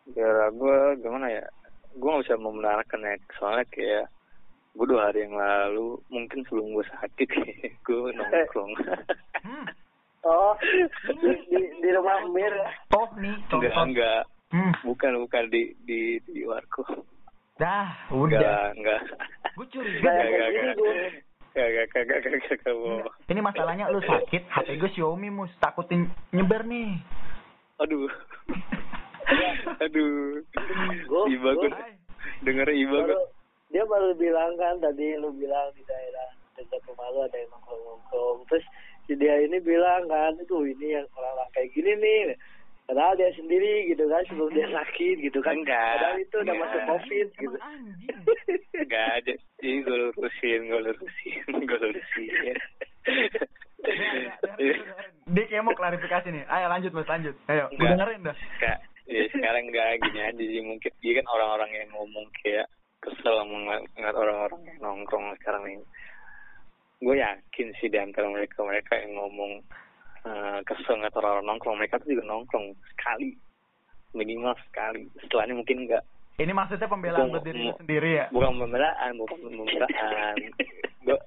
[0.09, 1.45] daerah gue gimana ya
[1.93, 4.05] gue gak bisa membenarkan ya soalnya kayak
[4.73, 7.29] gue dua hari yang lalu mungkin sebelum gue sakit
[7.87, 8.73] gue nongkrong
[9.39, 9.67] Hmm.
[10.23, 12.69] Oh di, di, di rumah Mir ya?
[12.93, 13.85] Oh nih enggak contoh.
[13.85, 14.73] enggak Hmm.
[14.81, 16.89] bukan bukan di di di warkop
[17.57, 18.63] Dah, enggak udah.
[18.73, 19.01] enggak.
[19.53, 20.09] Gue curiga.
[20.09, 20.75] Enggak enggak enggak.
[21.53, 25.51] Enggak enggak enggak enggak enggak Ini masalahnya lu sakit, HP gue Xiaomi mus.
[25.59, 26.97] Takutin nyebar nih.
[27.77, 28.09] aduh.
[29.85, 30.41] Aduh.
[31.05, 31.71] Gua- iba gue
[32.41, 33.19] denger iba gue
[33.69, 37.83] dia baru bilang kan tadi lu bilang di daerah dekat rumah lu ada yang nongkrong
[37.85, 38.65] nongkrong terus
[39.09, 42.37] si dia ini bilang kan itu ini yang orang-orang kayak gini nih
[42.85, 46.69] padahal dia sendiri gitu kan sebelum dia sakit gitu kan Enggak, padahal itu udah enggak.
[46.69, 47.57] masuk covid gitu
[48.77, 52.57] enggak aja jadi gue lurusin gue lurusin gue lurusin
[55.29, 56.45] Dia kayak mau klarifikasi nih.
[56.49, 57.35] Ayo lanjut mas, lanjut.
[57.47, 57.95] Ayo, gue Enggak.
[57.95, 58.37] dengerin dah.
[58.59, 62.67] Kak, ya sekarang enggak gini aja sih mungkin dia kan orang-orang yang ngomong kayak
[62.99, 65.85] kesel ngeliat ngeliat orang-orang yang nongkrong sekarang ini.
[66.99, 69.63] Gue yakin sih di antara mereka mereka yang ngomong
[70.27, 73.39] eh, kesel ngeliat orang-orang nongkrong mereka tuh juga nongkrong sekali.
[74.13, 75.07] Minimal sekali.
[75.21, 76.03] Setelahnya mungkin enggak
[76.39, 78.27] Ini maksudnya pembelaan buat diri sendiri ya?
[78.31, 80.37] bukan pembelaan bukan pembelaan.
[81.07, 81.19] Gue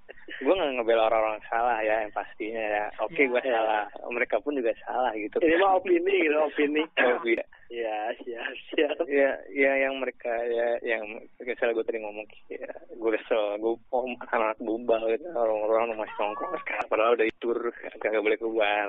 [0.41, 2.85] gue nggak ngebela orang-orang salah ya yang pastinya ya.
[3.03, 3.51] Oke Ya, gue ya.
[3.59, 3.83] salah.
[4.07, 5.37] Mereka pun juga salah gitu.
[5.39, 6.81] Ini mah opini gitu opini
[7.71, 11.07] ya siap siap ya ya yang mereka ya yang
[11.39, 16.51] misalnya gue tadi ngomong ya gue kesel gue oh anak-anak bubal gitu orang-orang masih nongkrong
[16.67, 17.57] sekarang padahal udah itur
[18.03, 18.87] kagak boleh keluar.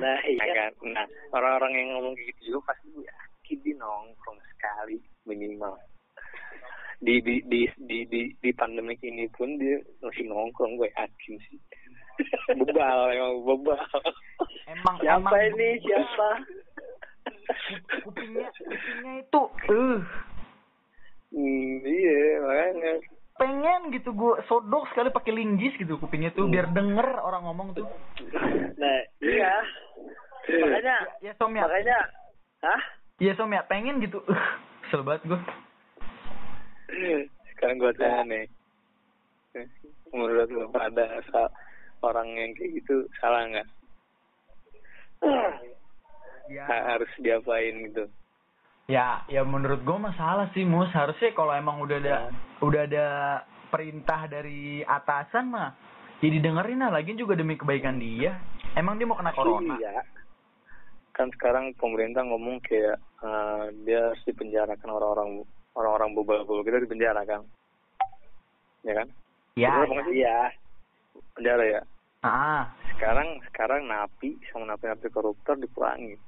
[0.00, 0.72] Nah ya iya kan?
[0.88, 1.04] Nah
[1.36, 4.96] orang-orang yang ngomong kayak gitu juga pasti yakin dia nongkrong sekali
[5.28, 5.76] minimal.
[7.04, 11.58] Di di di di di, di pandemik ini pun dia masih nongkrong gue yakin sih.
[12.62, 13.84] Bebal emang bebal.
[14.70, 15.82] Emang siapa emang ini?
[15.82, 16.28] siapa
[18.04, 20.00] kupingnya kupingnya itu eh
[21.34, 22.92] hmm, iya makanya.
[23.34, 27.86] Pengen gitu gue sodok sekali pakai linggis gitu kupingnya tuh biar denger orang ngomong tuh.
[28.78, 29.54] Nah iya.
[30.44, 31.98] Makanya ya ya makanya
[32.62, 32.82] hah?
[33.18, 35.40] Ya som ya pengen gitu uh, banget gue
[37.54, 38.44] sekarang gue tanya nih.
[40.14, 41.18] Menurut lo pada
[42.06, 43.66] orang yang kayak gitu salah nggak
[46.48, 46.64] ya.
[46.68, 48.04] Ha- harus diapain gitu.
[48.84, 50.92] Ya ya menurut gue masalah sih mus.
[50.92, 52.16] Harusnya kalau emang udah ada
[52.60, 53.06] udah ada
[53.72, 55.72] perintah dari atasan mah
[56.20, 56.92] jadi dengerin lah.
[56.92, 58.36] Lagi juga demi kebaikan dia.
[58.76, 59.80] Emang dia mau kena corona?
[59.80, 60.04] Iya.
[61.16, 65.30] Kan sekarang pemerintah ngomong kayak eh, dia harus dipenjarakan orang-orang
[65.74, 67.40] orang-orang bubal-bubal kita dipenjarakan
[68.84, 69.08] ya kan?
[69.56, 70.20] Ya sih?
[70.20, 70.52] iya.
[71.32, 71.82] Penjara ya?
[72.20, 72.68] Ah.
[72.94, 76.20] Sekarang sekarang napi sama napi-napi koruptor dikurangi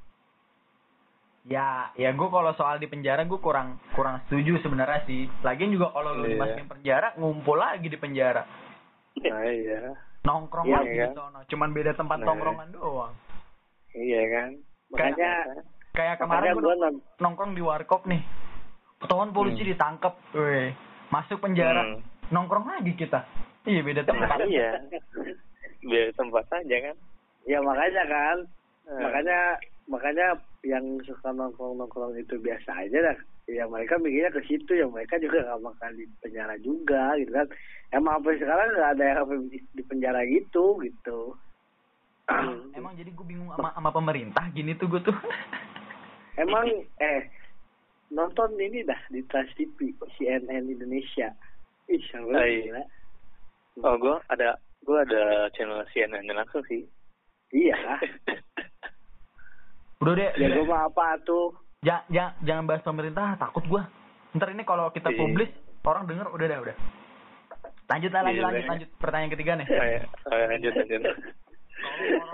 [1.46, 5.30] Ya, ya gue kalau soal di penjara gue kurang kurang setuju sebenarnya sih.
[5.40, 6.30] Lagian juga kalau lu Iya.
[6.34, 8.42] dimasukin penjara ngumpul lagi di penjara.
[9.16, 9.94] Nah iya.
[10.22, 11.06] Nongkrong Iya, lagi iya.
[11.06, 11.38] di sono.
[11.46, 12.26] Cuman beda tempat Nah.
[12.26, 13.14] tongkrongan doang.
[13.92, 14.50] Iya kan.
[14.86, 15.30] makanya
[15.90, 18.22] Kayak kemarin gue gua nongkrong di warkop nih.
[18.98, 19.70] Ketahuan polisi Hmm.
[19.70, 20.14] ditangkap.
[20.32, 20.74] Weh.
[21.08, 21.82] Masuk penjara.
[21.84, 22.02] Hmm.
[22.28, 23.22] Nongkrong lagi kita.
[23.64, 24.38] Iya beda Nah, tempat.
[24.46, 24.82] iya.
[25.80, 26.96] Biar tempat aja kan.
[27.46, 28.38] ya makanya kan
[28.86, 29.38] Eh, makanya
[29.86, 30.26] makanya
[30.66, 35.22] yang suka nongkrong nongkrong itu biasa aja dah ya mereka mikirnya ke situ ya mereka
[35.22, 37.46] juga nggak bakal di penjara juga gitu kan
[37.94, 41.38] emang sampai sekarang nggak ada yang di penjara gitu gitu
[42.78, 45.14] Emang jadi gue bingung sama, sama pemerintah gini tuh gue tuh.
[46.42, 46.66] emang
[46.98, 47.30] eh
[48.10, 51.30] nonton ini dah di Trans TV CNN Indonesia
[51.86, 52.82] ih seru gila.
[53.86, 56.82] Oh, gue ada gue ada channel CNN langsung sih.
[57.54, 57.78] iya
[59.96, 60.30] Udah deh.
[60.36, 63.86] ya gue mah apa tuh Jangan, jangan, jangan bahas pemerintah, takut gua.
[64.34, 65.18] Ntar ini kalau kita Iya.
[65.22, 65.50] publis,
[65.86, 66.76] orang denger udah dah udah.
[67.86, 68.70] Lanjut lah, lanjut, Iya, lanjut, iya.
[68.74, 68.88] lanjut.
[68.98, 69.66] Pertanyaan ketiga nih.
[69.70, 71.02] Eh, eh, lanjut lanjut.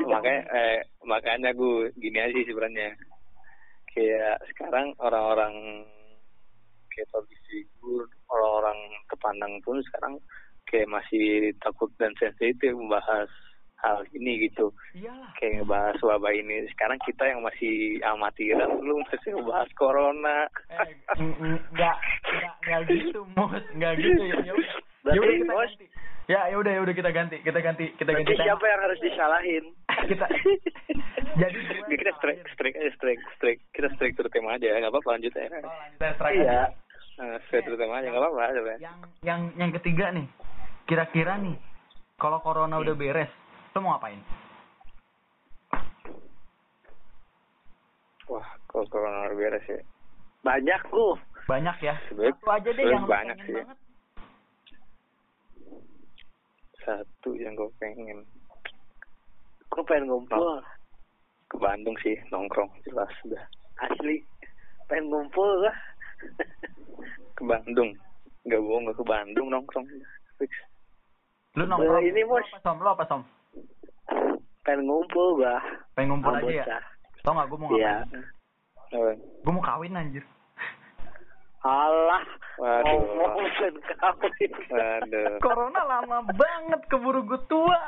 [0.09, 2.97] makanya eh, makanya gue gini aja sih sebenarnya.
[3.93, 5.85] Kayak sekarang orang-orang
[6.89, 8.79] kayak public figure, orang-orang
[9.11, 10.15] kepandang pun sekarang
[10.65, 13.29] kayak masih takut dan sensitif membahas
[13.83, 14.71] hal ini gitu.
[14.95, 15.31] Iyalah.
[15.37, 16.67] Kayak ngebahas wabah ini.
[16.73, 20.39] Sekarang kita yang masih amatiran belum masih ngebahas corona.
[20.71, 21.97] Eh, ng- ng- nggak,
[22.63, 24.37] nggak, gitu, mus, nggak gitu ya.
[24.47, 25.87] Ya udah, ya kita ganti.
[26.31, 28.31] Ya, ya udah, ya udah kita ganti, kita ganti, kita ganti.
[28.31, 29.65] berarti siapa yang harus disalahin
[30.07, 30.27] Kita,
[31.43, 33.61] jadi gua kita strike, strike aja, strike, strike.
[33.75, 35.51] Kita strike terus tema aja, nggak apa-apa lanjut aja.
[35.63, 36.61] Oh, lanjut aja, strike iya.
[37.23, 38.43] Eh, strike terus tema aja, nggak apa-apa.
[38.79, 40.27] Yang, yang, yang ketiga nih,
[40.87, 41.57] kira-kira nih,
[42.19, 43.31] kalau corona udah beres,
[43.73, 44.21] lo mau ngapain?
[48.27, 49.81] Wah, kalau corona beres ya.
[50.43, 51.95] banyak tuh Banyak ya.
[52.07, 53.55] Sebenarnya- Satu aja deh yang banyak sih.
[53.57, 53.79] banget.
[56.79, 58.23] Satu yang gue pengen
[59.67, 60.61] gue pengen ngumpul
[61.49, 63.43] ke Bandung sih, nongkrong jelas udah.
[63.83, 64.23] asli
[64.87, 65.77] pengen ngumpul lah
[67.35, 67.91] Ke Bandung,
[68.45, 69.87] nggak bohong nggak ke Bandung nongkrong.
[70.39, 70.53] Fix.
[71.55, 72.03] Lu nongkrong.
[72.05, 72.47] Ini, Lu Mus.
[72.47, 72.77] apa, Som?
[72.79, 73.23] Lu apa, Som?
[74.63, 75.59] Pengen ngumpul gua
[75.93, 76.79] Pengen ngumpul aja ya?
[77.23, 78.25] Tau gak gue mau iya ngapain?
[78.93, 79.13] Oh,
[79.43, 80.25] Gue mau kawin anjir.
[81.63, 82.25] alah
[82.59, 82.91] Waduh.
[82.91, 85.31] ngomong pengen kawin Waduh.
[85.39, 87.79] Corona lama banget keburu gue tua.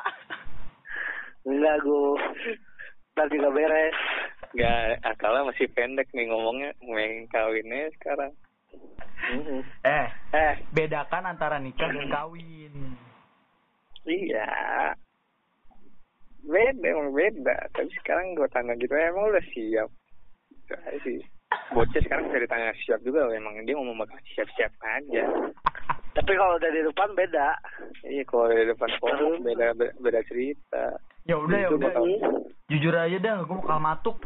[1.45, 2.17] enggak gua
[3.15, 3.95] ntar juga beres
[4.55, 8.31] Nggak, akalnya masih pendek nih ngomongnya, main kawinnya sekarang.
[9.83, 12.95] Eh, eh bedakan antara nikah dan kawin.
[14.07, 14.47] Iya.
[16.45, 17.57] Beda, emang beda.
[17.71, 19.89] Tapi sekarang gue tanya gitu, emang udah siap.
[20.51, 21.19] Itu aja sih.
[21.71, 25.25] Bocah sekarang bisa ditanya siap juga, emang dia ngomong bakal siap-siap aja.
[26.15, 27.59] tapi kalau dari depan beda
[28.03, 30.95] Iya, kalau dari depan foto beda beda, beda cerita.
[31.25, 31.91] Ya udah ya udah.
[31.91, 32.23] bakal-
[32.67, 34.23] Jujur aja dah, gue mau kalmatuk.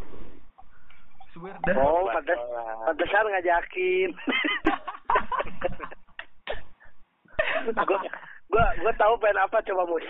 [1.30, 1.74] Swear dah.
[1.76, 2.40] oh Bakal- pantes
[2.84, 4.10] pantesan ngajakin
[7.78, 7.98] gua
[8.48, 10.06] gua gua tahu pengen apa coba mus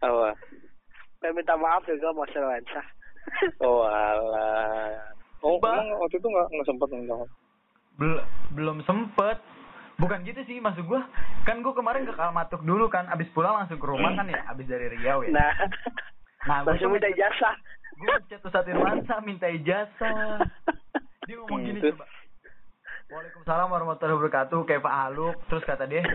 [0.00, 0.28] Apa?
[1.26, 2.82] Pengen minta maaf juga mau Lensa
[3.66, 4.94] Oh, alah.
[5.42, 5.74] Oh, Bah.
[5.74, 7.26] emang waktu itu nggak nggak sempat nonton.
[7.98, 8.22] Bel-
[8.54, 9.42] belum sempet.
[9.98, 11.00] Bukan gitu sih, maksud gue.
[11.42, 14.70] Kan gue kemarin ke Kalmatuk dulu kan, abis pulang langsung ke rumah kan ya, abis
[14.70, 15.34] dari Riau ya.
[15.34, 15.52] nah
[16.46, 17.54] Nah, gue langsung minta ijazah
[17.96, 20.38] gue chat Ustadz Irwansa minta ijazah.
[21.26, 22.06] Dia ngomong gini coba.
[23.06, 25.34] Waalaikumsalam warahmatullahi wabarakatuh, kayak Pak Haluk.
[25.48, 26.06] Terus kata dia,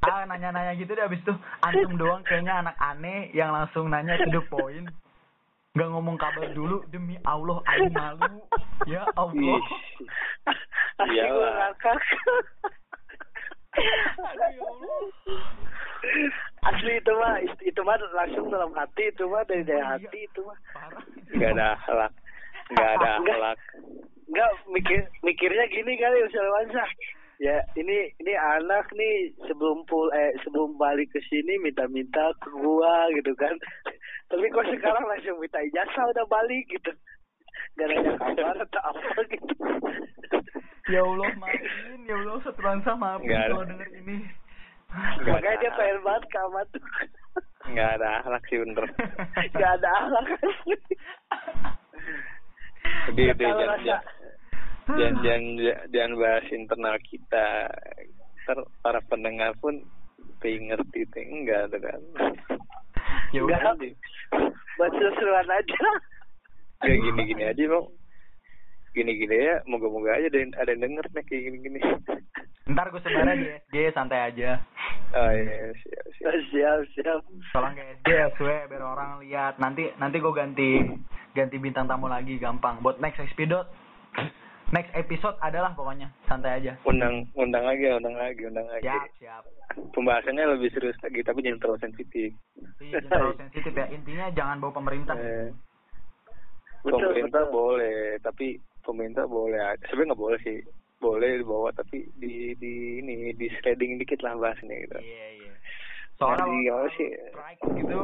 [0.00, 4.30] ah nanya-nanya gitu deh abis itu antum doang kayaknya anak aneh yang langsung nanya to
[4.30, 4.86] the point.
[5.74, 8.42] Gak ngomong kabar dulu demi Allah aing malu.
[8.86, 9.58] Ya Allah.
[10.98, 11.98] Gua ngakak
[13.78, 14.98] ya Allah.
[16.62, 19.98] asli itu mah itu mah langsung dalam hati itu mah dari dari Iya.
[19.98, 21.02] hati itu mah Parah.
[21.30, 22.12] Nggak ada akhlak.
[22.70, 23.34] Nggak ada Nggak.
[23.34, 23.58] akhlak.
[24.28, 26.84] Enggak mikir mikirnya gini kali Ustaz Wansa.
[27.38, 33.06] Ya, ini ini anak nih sebelum pul eh sebelum balik ke sini minta-minta ke gua
[33.14, 33.54] gitu kan.
[34.30, 36.90] Tapi kok sekarang langsung minta ijazah udah balik gitu.
[37.78, 39.54] Gak nanya kabar atau apa gitu.
[40.88, 43.52] Ya Allah maafin, ya Allah Satransa maafin Nggak ada.
[43.52, 44.16] kalau denger ini.
[44.88, 45.60] Nggak Makanya ada.
[45.60, 46.84] dia pengen banget ke Ahmad tuh.
[47.68, 48.84] Nggak ada akhlak sih bener.
[49.60, 50.26] Gak ada akhlak
[53.12, 53.96] Nggak tahu jangan, rasa.
[54.88, 57.46] Jangan, jangan, jangan, jangan bahas internal kita.
[58.48, 59.84] Ntar para pendengar pun
[60.40, 62.00] pengen ngerti itu enggak tuh kan.
[63.36, 63.60] ya udah.
[63.76, 63.92] Enggak.
[64.80, 65.80] Buat seru-seruan aja.
[66.80, 67.92] Kayak gini-gini aja mau.
[68.96, 71.80] Gini-gini ya, moga-moga aja ada yang, ada yang denger nih kayak gini-gini.
[72.72, 74.64] Ntar gue sebar aja, G santai aja.
[75.08, 76.34] Oh iya, siap, siap.
[76.52, 80.84] siap siap tolong ke SG SW biar orang lihat nanti nanti gue ganti
[81.32, 83.64] ganti bintang tamu lagi gampang buat next episode
[84.72, 86.08] next episode adalah pokoknya.
[86.28, 86.72] Santai aja.
[86.84, 88.84] Undang undang lagi undang lagi undang lagi.
[88.84, 89.42] Siap siap.
[89.94, 92.30] Pembahasannya lebih serius lagi tapi jangan terlalu sensitif.
[92.80, 93.86] Iya, jangan terlalu sensitif ya.
[93.92, 95.16] Intinya jangan bawa pemerintah.
[95.16, 95.48] Eh,
[96.86, 97.54] Betul, pemerintah betul.
[97.54, 98.46] boleh tapi
[98.86, 99.82] pemerintah boleh aja.
[99.90, 100.58] Sebenarnya nggak boleh sih.
[100.98, 104.98] Boleh dibawa tapi di di ini di shredding dikit lah bahasnya gitu.
[104.98, 105.52] Iya iya.
[106.18, 107.08] Soalnya Jadi, kalau apa sih?
[107.78, 107.98] gitu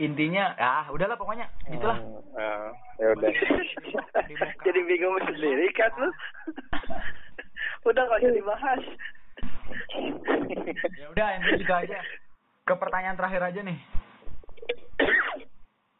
[0.00, 1.46] intinya ah udahlah pokoknya.
[1.68, 2.00] Gitulah
[2.40, 3.30] Ah, ya udah.
[4.66, 6.10] Jadi bingung sendiri kan lu?
[7.88, 8.82] Udah gak usah dibahas.
[10.96, 11.98] Ya udah intinya gitu aja.
[12.64, 13.78] Ke pertanyaan terakhir aja nih.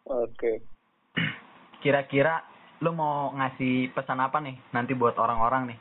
[0.05, 0.61] Oke.
[1.81, 2.45] Kira-kira
[2.85, 5.79] lu mau ngasih pesan apa nih nanti buat orang-orang nih?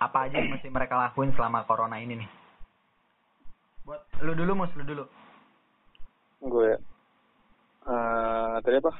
[0.00, 2.30] Apa aja yang mesti mereka lakuin selama corona ini nih?
[3.84, 5.04] Buat lu dulu mus lu dulu.
[6.42, 6.72] Gue
[7.82, 8.92] eh tadi apa?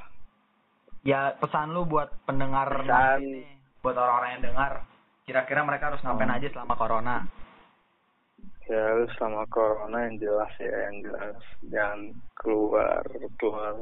[1.03, 3.19] Ya pesan lu buat pendengar Pesan.
[3.19, 3.47] nih
[3.79, 4.71] buat orang-orang yang dengar
[5.23, 6.37] kira-kira mereka harus ngapain Hmm.
[6.39, 7.15] aja selama corona?
[8.63, 11.35] Ya lu selama corona yang jelas ya yang jelas.
[11.67, 11.99] Jangan
[12.33, 13.03] keluar
[13.35, 13.75] keluar.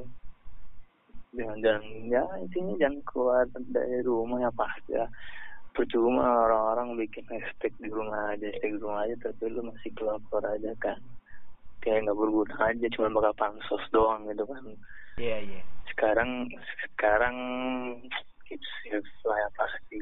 [1.32, 5.06] Jangan jangan ya intinya jangan keluar dari rumah ya pasti ya.
[5.72, 10.20] Percuma orang-orang bikin hashtag di rumah aja hashtag di rumah aja tapi lu masih keluar
[10.28, 11.00] keluar aja kan
[11.82, 14.64] kayak nggak berguna aja cuma bakal pansos doang gitu kan.
[15.18, 15.62] Iya iya.
[15.92, 16.48] Sekarang
[16.96, 17.36] sekarang
[18.48, 20.00] it's it's lah ya pasti.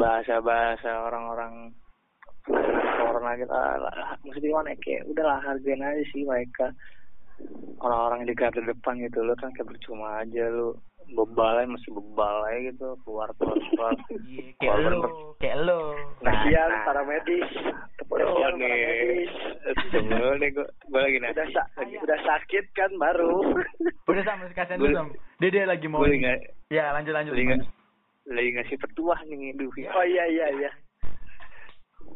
[0.00, 1.74] Bahasa bahasa orang-orang
[2.98, 6.72] corona gitu ah, lah, mesti gimana ya, kayak udahlah hargain aja sih mereka.
[7.80, 10.76] Orang-orang di garda depan gitu lo kan kayak percuma aja lu
[11.12, 13.94] bebal aja masih bebal aja gitu keluar keluar keluar.
[14.24, 15.00] Iya kayak lu
[15.38, 15.80] kayak lu.
[16.24, 17.48] Kasihan para medis.
[18.08, 19.32] Udah kasihan para nih, medis.
[19.92, 21.52] Tunggu nih gue, gue lagi udah nasi.
[21.52, 23.34] sa udah sakit kan baru?
[24.10, 24.98] Udah sama kasihan dulu Boleh.
[25.00, 25.08] Sam.
[25.40, 26.04] dia dia lagi mau
[26.72, 27.60] ya lanjut lanjut lagi
[28.24, 29.92] lagi ngasih petuah nih, duh ya.
[29.92, 30.70] oh iya iya iya.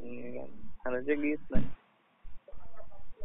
[0.00, 0.48] Iya kan,
[0.88, 1.56] harusnya gitu.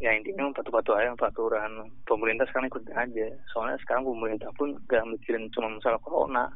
[0.01, 3.27] Ya intinya patuh-patuh aja peraturan pemerintah sekarang ikut aja.
[3.53, 6.49] Soalnya sekarang pemerintah pun gak mikirin cuma masalah corona.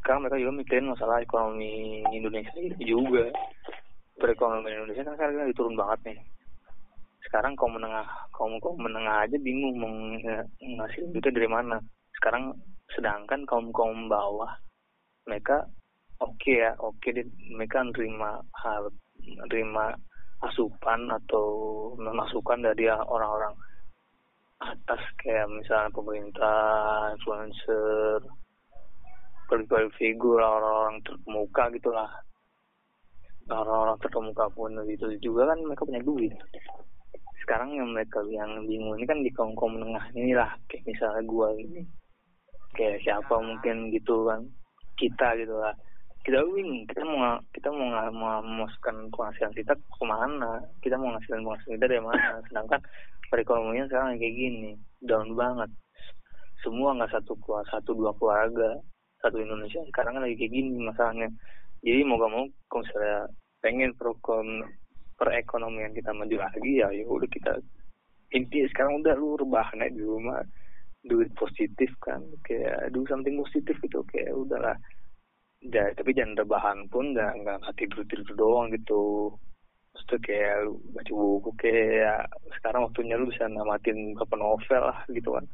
[0.00, 3.28] Sekarang mereka juga mikirin masalah ekonomi Indonesia juga.
[4.16, 6.18] Perekonomian Indonesia kan sekarang lagi turun banget nih.
[7.28, 11.76] Sekarang kaum menengah, kaum kaum menengah aja bingung mau nge- ngasih duitnya dari mana.
[12.18, 12.56] Sekarang
[12.92, 14.52] sedangkan kaum kaum bawah
[15.24, 15.64] mereka
[16.18, 18.90] oke ya, oke deh mereka nerima hal
[19.48, 19.96] nerima
[20.42, 21.46] asupan atau
[21.98, 23.54] masukan dari orang-orang
[24.62, 28.22] atas kayak misalnya pemerintah, influencer,
[29.50, 32.10] public figur, orang-orang terkemuka gitulah.
[33.50, 36.34] Orang-orang terkemuka pun itu juga kan mereka punya duit.
[37.42, 41.50] Sekarang yang mereka yang bingung ini kan di kaum kaum menengah inilah kayak misalnya gua
[41.58, 41.82] ini
[42.78, 44.46] kayak siapa mungkin gitu kan
[44.94, 45.74] kita gitu lah
[46.22, 50.62] kita bingung kita mau kita mau nga- mau memasukkan penghasilan kita ke mana?
[50.78, 52.38] Kita mau ngasilin penghasilan kita dari mana?
[52.46, 52.80] Sedangkan
[53.26, 54.70] perekonomian sekarang kayak gini
[55.02, 55.70] down banget.
[56.62, 58.78] Semua nggak satu keluar satu dua keluarga
[59.18, 59.82] satu Indonesia.
[59.90, 61.28] Sekarang kan lagi kayak gini masalahnya.
[61.82, 63.20] Jadi mau gak mau kalau misalnya
[63.58, 64.46] pengen perkon
[65.18, 67.58] perekonomian kita maju lagi ya ya udah kita
[68.30, 70.38] inti sekarang udah lu rebahan aja di rumah.
[71.02, 74.78] Duit positif kan kayak do something positif gitu kayak udahlah
[75.70, 79.30] ya, tapi jangan rebahan pun nggak nggak tidur tidur doang gitu
[79.92, 82.20] Maksudnya kayak lu baca buku kayak
[82.58, 85.44] sekarang waktunya lu bisa namatin beberapa novel lah gitu kan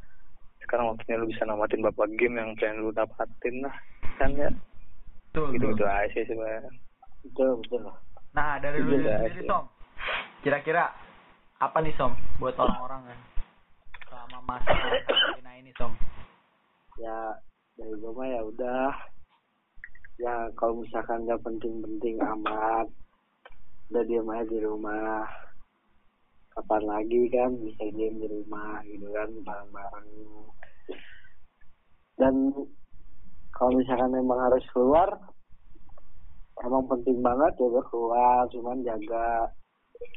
[0.63, 3.75] sekarang waktunya lu bisa namatin beberapa game yang pengen lu dapatin lah
[4.17, 4.51] kan ya
[5.35, 5.75] Betul, gitu betul.
[5.75, 6.71] gitu aja sih sebenarnya
[7.27, 7.83] betul betul
[8.37, 9.49] Nah, dari lu Iya, sendiri.
[9.49, 9.65] Som.
[10.45, 10.93] Kira-kira
[11.59, 13.19] apa nih, Som, buat orang-orang kan?
[14.07, 14.71] Selama masa
[15.09, 15.97] karantina ini, Som.
[17.01, 17.35] ya
[17.75, 18.91] dari gue mah ya udah
[20.19, 22.87] ya kalau misalkan nggak penting-penting amat
[23.89, 25.25] udah diem aja di rumah.
[26.53, 30.09] Kapan lagi kan bisa diem di rumah gitu kan bareng-bareng.
[32.19, 32.35] Dan
[33.55, 35.09] kalau misalkan memang harus keluar
[36.67, 39.47] emang penting banget ya keluar cuman jaga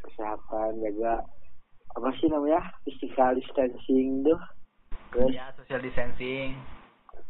[0.01, 1.21] kesehatan jaga
[1.93, 4.41] apa sih namanya physical distancing tuh
[5.13, 6.57] terus Ya, social distancing.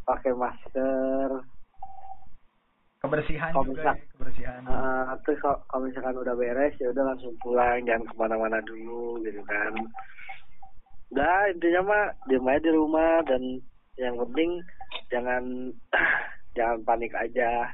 [0.08, 1.44] pakai masker
[3.02, 4.60] Kebersihan Kalau juga, misal- ya, kebersihan.
[4.62, 9.18] Eh, terus kalau, kalau misalkan udah beres ya udah langsung pulang jangan ke mana-mana dulu
[9.26, 9.74] gitu kan
[11.12, 13.44] udah intinya mah diem aja di rumah dan
[14.00, 14.64] yang penting
[15.12, 15.44] jangan
[16.56, 17.68] jangan panik aja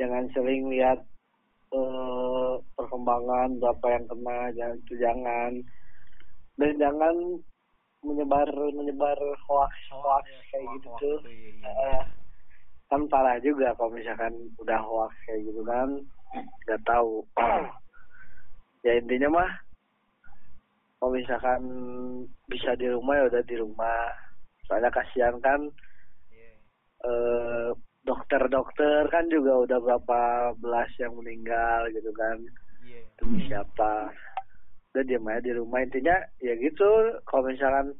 [0.00, 1.02] jangan sering lihat
[1.74, 5.50] eh perkembangan berapa yang kena jangan itu jangan
[6.56, 7.14] dan jangan
[8.00, 11.68] menyebar menyebar hoax hoax ya, kayak hoax, gitu hoax tuh tuh, iya, iya.
[11.68, 12.02] Eh,
[12.94, 14.30] kan parah juga kalau misalkan
[14.62, 15.88] udah hoax kayak gitu kan
[16.66, 17.26] nggak tahu.
[18.84, 19.50] Ya intinya mah
[21.00, 21.64] kalau misalkan
[22.44, 24.12] bisa di rumah ya udah di rumah.
[24.68, 25.72] Soalnya kasihan kan
[26.28, 26.52] Iya.
[27.08, 27.68] eh,
[28.04, 30.20] dokter-dokter kan juga udah berapa
[30.60, 32.36] belas yang meninggal gitu kan.
[32.84, 33.00] Iya.
[33.16, 34.12] demi siapa?
[34.92, 35.80] Udah diam aja di rumah.
[35.80, 37.16] Intinya ya gitu.
[37.24, 37.96] Kalau misalkan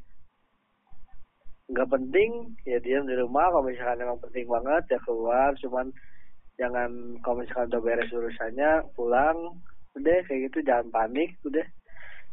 [1.65, 5.87] nggak penting ya diam di rumah kalau misalkan emang penting banget ya keluar cuman
[6.61, 6.91] jangan
[7.25, 9.39] kalau misalkan udah beres urusannya pulang
[9.97, 11.65] udah kayak gitu jangan panik udah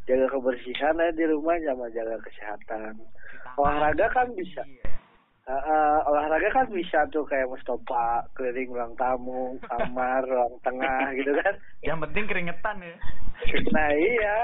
[0.04, 3.00] jaga kebersihan aja di rumah sama jaga kesehatan
[3.56, 4.62] olahraga kan bisa.
[5.42, 11.34] Uh, uh, olahraga kan bisa tuh kayak Mustafa keliling ruang tamu, kamar, ruang tengah gitu
[11.42, 11.54] kan.
[11.82, 12.96] Yang penting keringetan ya.
[13.74, 14.36] Nah iya,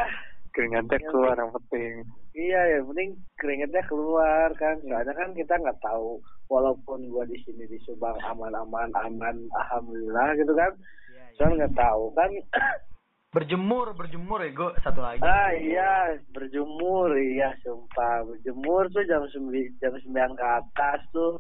[0.51, 2.03] Keringatnya keluar yang penting.
[2.39, 4.78] Iya yang penting keringetnya keluar kan.
[4.86, 10.55] Soalnya kan kita nggak tahu walaupun gua di sini di Subang aman-aman aman, alhamdulillah gitu
[10.55, 10.72] kan.
[11.11, 11.47] Iya, iya.
[11.59, 12.30] Nggak tahu kan.
[13.28, 14.72] Berjemur, berjemur ya, Go.
[14.80, 15.20] Satu lagi.
[15.20, 21.36] ah iya berjemur iya sumpah berjemur tuh jam sembilan jam sembilan ke atas tuh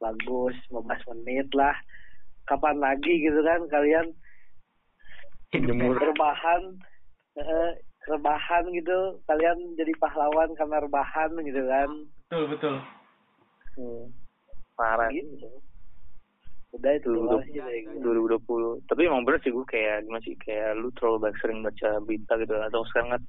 [0.00, 1.76] bagus 15 menit lah.
[2.48, 4.16] Kapan lagi gitu kan kalian
[6.00, 6.62] rebahan
[7.36, 7.70] eh,
[8.06, 11.90] rebahan gitu kalian jadi pahlawan karena rebahan gitu kan
[12.26, 12.74] Betul, betul.
[13.76, 14.04] Hmm.
[14.72, 15.10] Parah.
[15.10, 15.48] gitu
[16.72, 18.04] udah itu Dulu doang udah- sih dari gue.
[18.04, 21.88] 2020 tapi emang bener sih gue kayak gimana sih kayak lu terlalu banyak sering baca
[22.00, 23.24] berita gitu atau sekarang ngeliat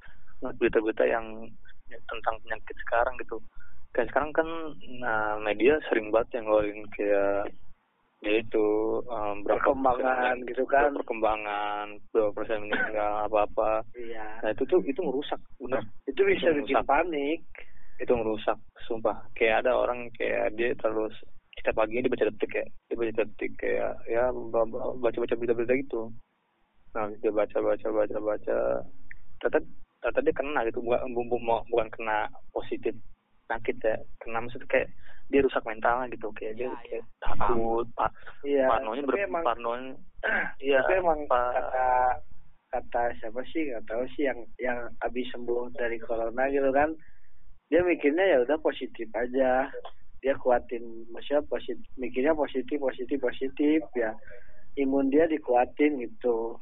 [0.54, 1.26] berita-berita yang
[1.88, 3.40] tentang penyakit sekarang gitu
[3.90, 4.48] kayak sekarang kan
[5.00, 7.48] nah, media sering banget yang ngeluarin kayak
[8.18, 8.66] ya itu
[9.06, 10.90] um, berapa Perkembangan persen- gitu kan.
[10.90, 14.42] perkembangan berapa persen meninggal apa apa iya.
[14.42, 15.86] Nah itu tuh itu merusak bener.
[16.06, 17.46] Itu bisa Itu bikin panik.
[18.02, 18.58] Itu merusak
[18.90, 19.22] sumpah.
[19.38, 21.14] Kayak ada orang kayak dia terus
[21.58, 25.74] kita pagi dia baca detik ya dia baca detik kayak ya baca baca berita berita
[25.78, 26.02] gitu.
[26.94, 28.58] Nah dia baca baca baca baca.
[29.38, 29.58] Ternyata
[30.02, 30.78] ternyata dia kena gitu.
[30.82, 32.94] Bukan bukan, bukan kena positif
[33.46, 33.94] sakit ya.
[34.22, 34.90] Kena maksudnya kayak
[35.28, 36.32] dia rusak mentalnya gitu.
[36.32, 38.10] Kayak dia Iya, kayak takut pak.
[38.44, 39.92] Iya parnonya ber emang parnonya
[40.66, 41.88] iya tapi emang pa- kata
[42.68, 43.68] kata siapa sih?
[43.68, 46.96] Nggak tahu sih yang yang habis sembuh dari corona gitu kan.
[47.68, 49.68] Dia mikirnya ya udah positif aja.
[50.18, 54.16] Dia kuatin maksudnya positif mikirnya positif positif positif ya.
[54.80, 56.56] Imun dia dikuatin gitu.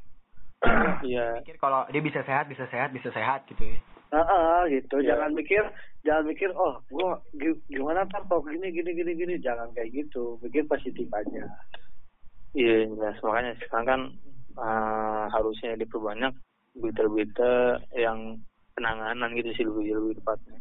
[1.07, 3.79] Iya Pikir kalau dia bisa sehat, bisa sehat, bisa sehat gitu ya.
[4.17, 4.97] Heeh, gitu.
[5.05, 5.13] Iya.
[5.13, 5.63] Jangan mikir,
[6.09, 10.41] jangan mikir, oh, gua gi- gimana ntar kalau gini gini gini gini, jangan kayak gitu.
[10.41, 11.45] Mikir positif aja.
[12.57, 13.17] Iya, jelas.
[13.21, 14.01] Makanya sekarang kan
[14.57, 16.33] eh, harusnya diperbanyak
[16.81, 18.41] berita-berita yang
[18.73, 20.57] penanganan gitu sih lebih lebih tepatnya.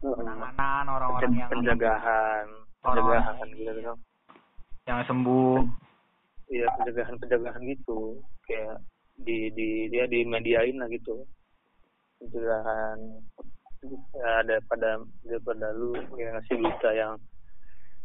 [0.00, 2.46] Penanganan orang-orang yang penjagaan,
[2.80, 3.94] penjagaan gitu gitu.
[4.88, 5.60] yang sembuh.
[6.52, 8.20] Iya, penjagaan-penjagaan gitu.
[8.48, 8.80] Kayak
[9.20, 11.28] di di dia dimediain lah gitu.
[12.22, 12.98] Penjagaan
[14.14, 17.12] ya, daripada daripada lu yang ngasih berita yang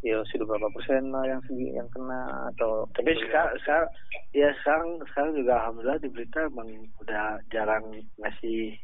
[0.05, 3.89] ya sudah berapa persen lah yang segi- yang kena atau Tapi sekarang, sekarang,
[4.34, 6.70] ya sekarang, sekarang juga alhamdulillah di berita emang
[7.01, 7.86] udah jarang
[8.22, 8.78] ngasih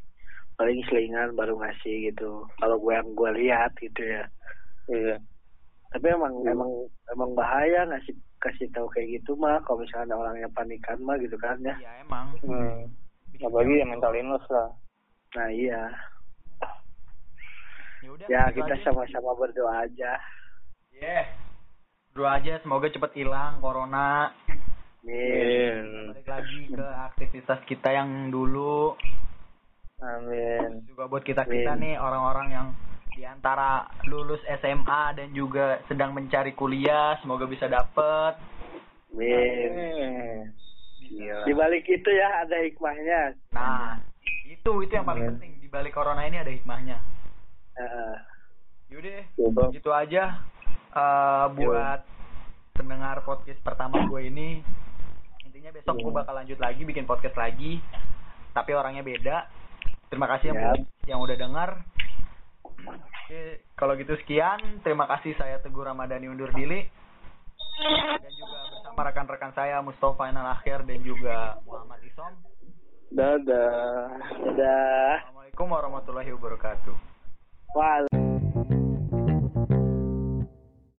[0.57, 2.45] paling selingan baru ngasih gitu.
[2.61, 4.23] Kalau gue yang gue lihat gitu ya.
[4.89, 5.17] iya
[5.93, 6.69] Tapi emang emang
[7.13, 9.61] emang bahaya ngasih kasih tahu kayak gitu mah.
[9.65, 11.77] Kalau misalnya orangnya panikan mah gitu kan ya.
[11.77, 12.27] Iya emang.
[12.41, 12.89] hmm.
[13.33, 14.69] apalagi yang mental illness lah
[15.33, 15.83] Nah iya.
[18.03, 18.27] Ya udah.
[18.29, 20.19] Ya gitu kita sama-sama berdoa aja.
[20.93, 21.25] Yeah.
[22.13, 24.29] Doa aja semoga cepet hilang corona.
[25.03, 26.13] Amin.
[26.13, 28.95] Balik lagi ke aktivitas kita yang dulu.
[30.03, 31.83] amin Juga buat kita kita Amin.
[31.83, 32.67] nih orang-orang yang
[33.13, 38.39] di antara lulus SMA dan juga sedang mencari kuliah, semoga bisa dapet.
[39.11, 40.53] Amin.
[41.03, 41.45] Gila.
[41.45, 43.21] Di balik itu ya ada hikmahnya.
[43.53, 44.01] Nah,
[44.63, 47.03] itu itu yang paling penting di balik corona ini ada hikmahnya.
[48.87, 49.61] Yaudah, Coba.
[49.75, 50.39] gitu aja
[50.93, 51.99] eh buat
[52.71, 54.63] pendengar podcast pertama gue ini.
[55.43, 57.83] Intinya besok gue bakal lanjut lagi bikin podcast lagi,
[58.55, 59.51] tapi orangnya beda.
[60.07, 60.77] Terima kasih yang, Siap.
[61.11, 61.69] yang udah dengar.
[62.87, 64.79] Oke, kalau gitu sekian.
[64.79, 66.87] Terima kasih saya Teguh Ramadhani undur diri.
[68.21, 72.52] Dan juga bersama rekan-rekan saya Mustafa Akhir dan juga Muhammad Isom.
[73.13, 74.09] Dadah
[74.41, 75.21] Dadah.
[75.21, 76.95] Assalamualaikum warahmatullahi wabarakatuh.
[77.77, 78.12] Wah.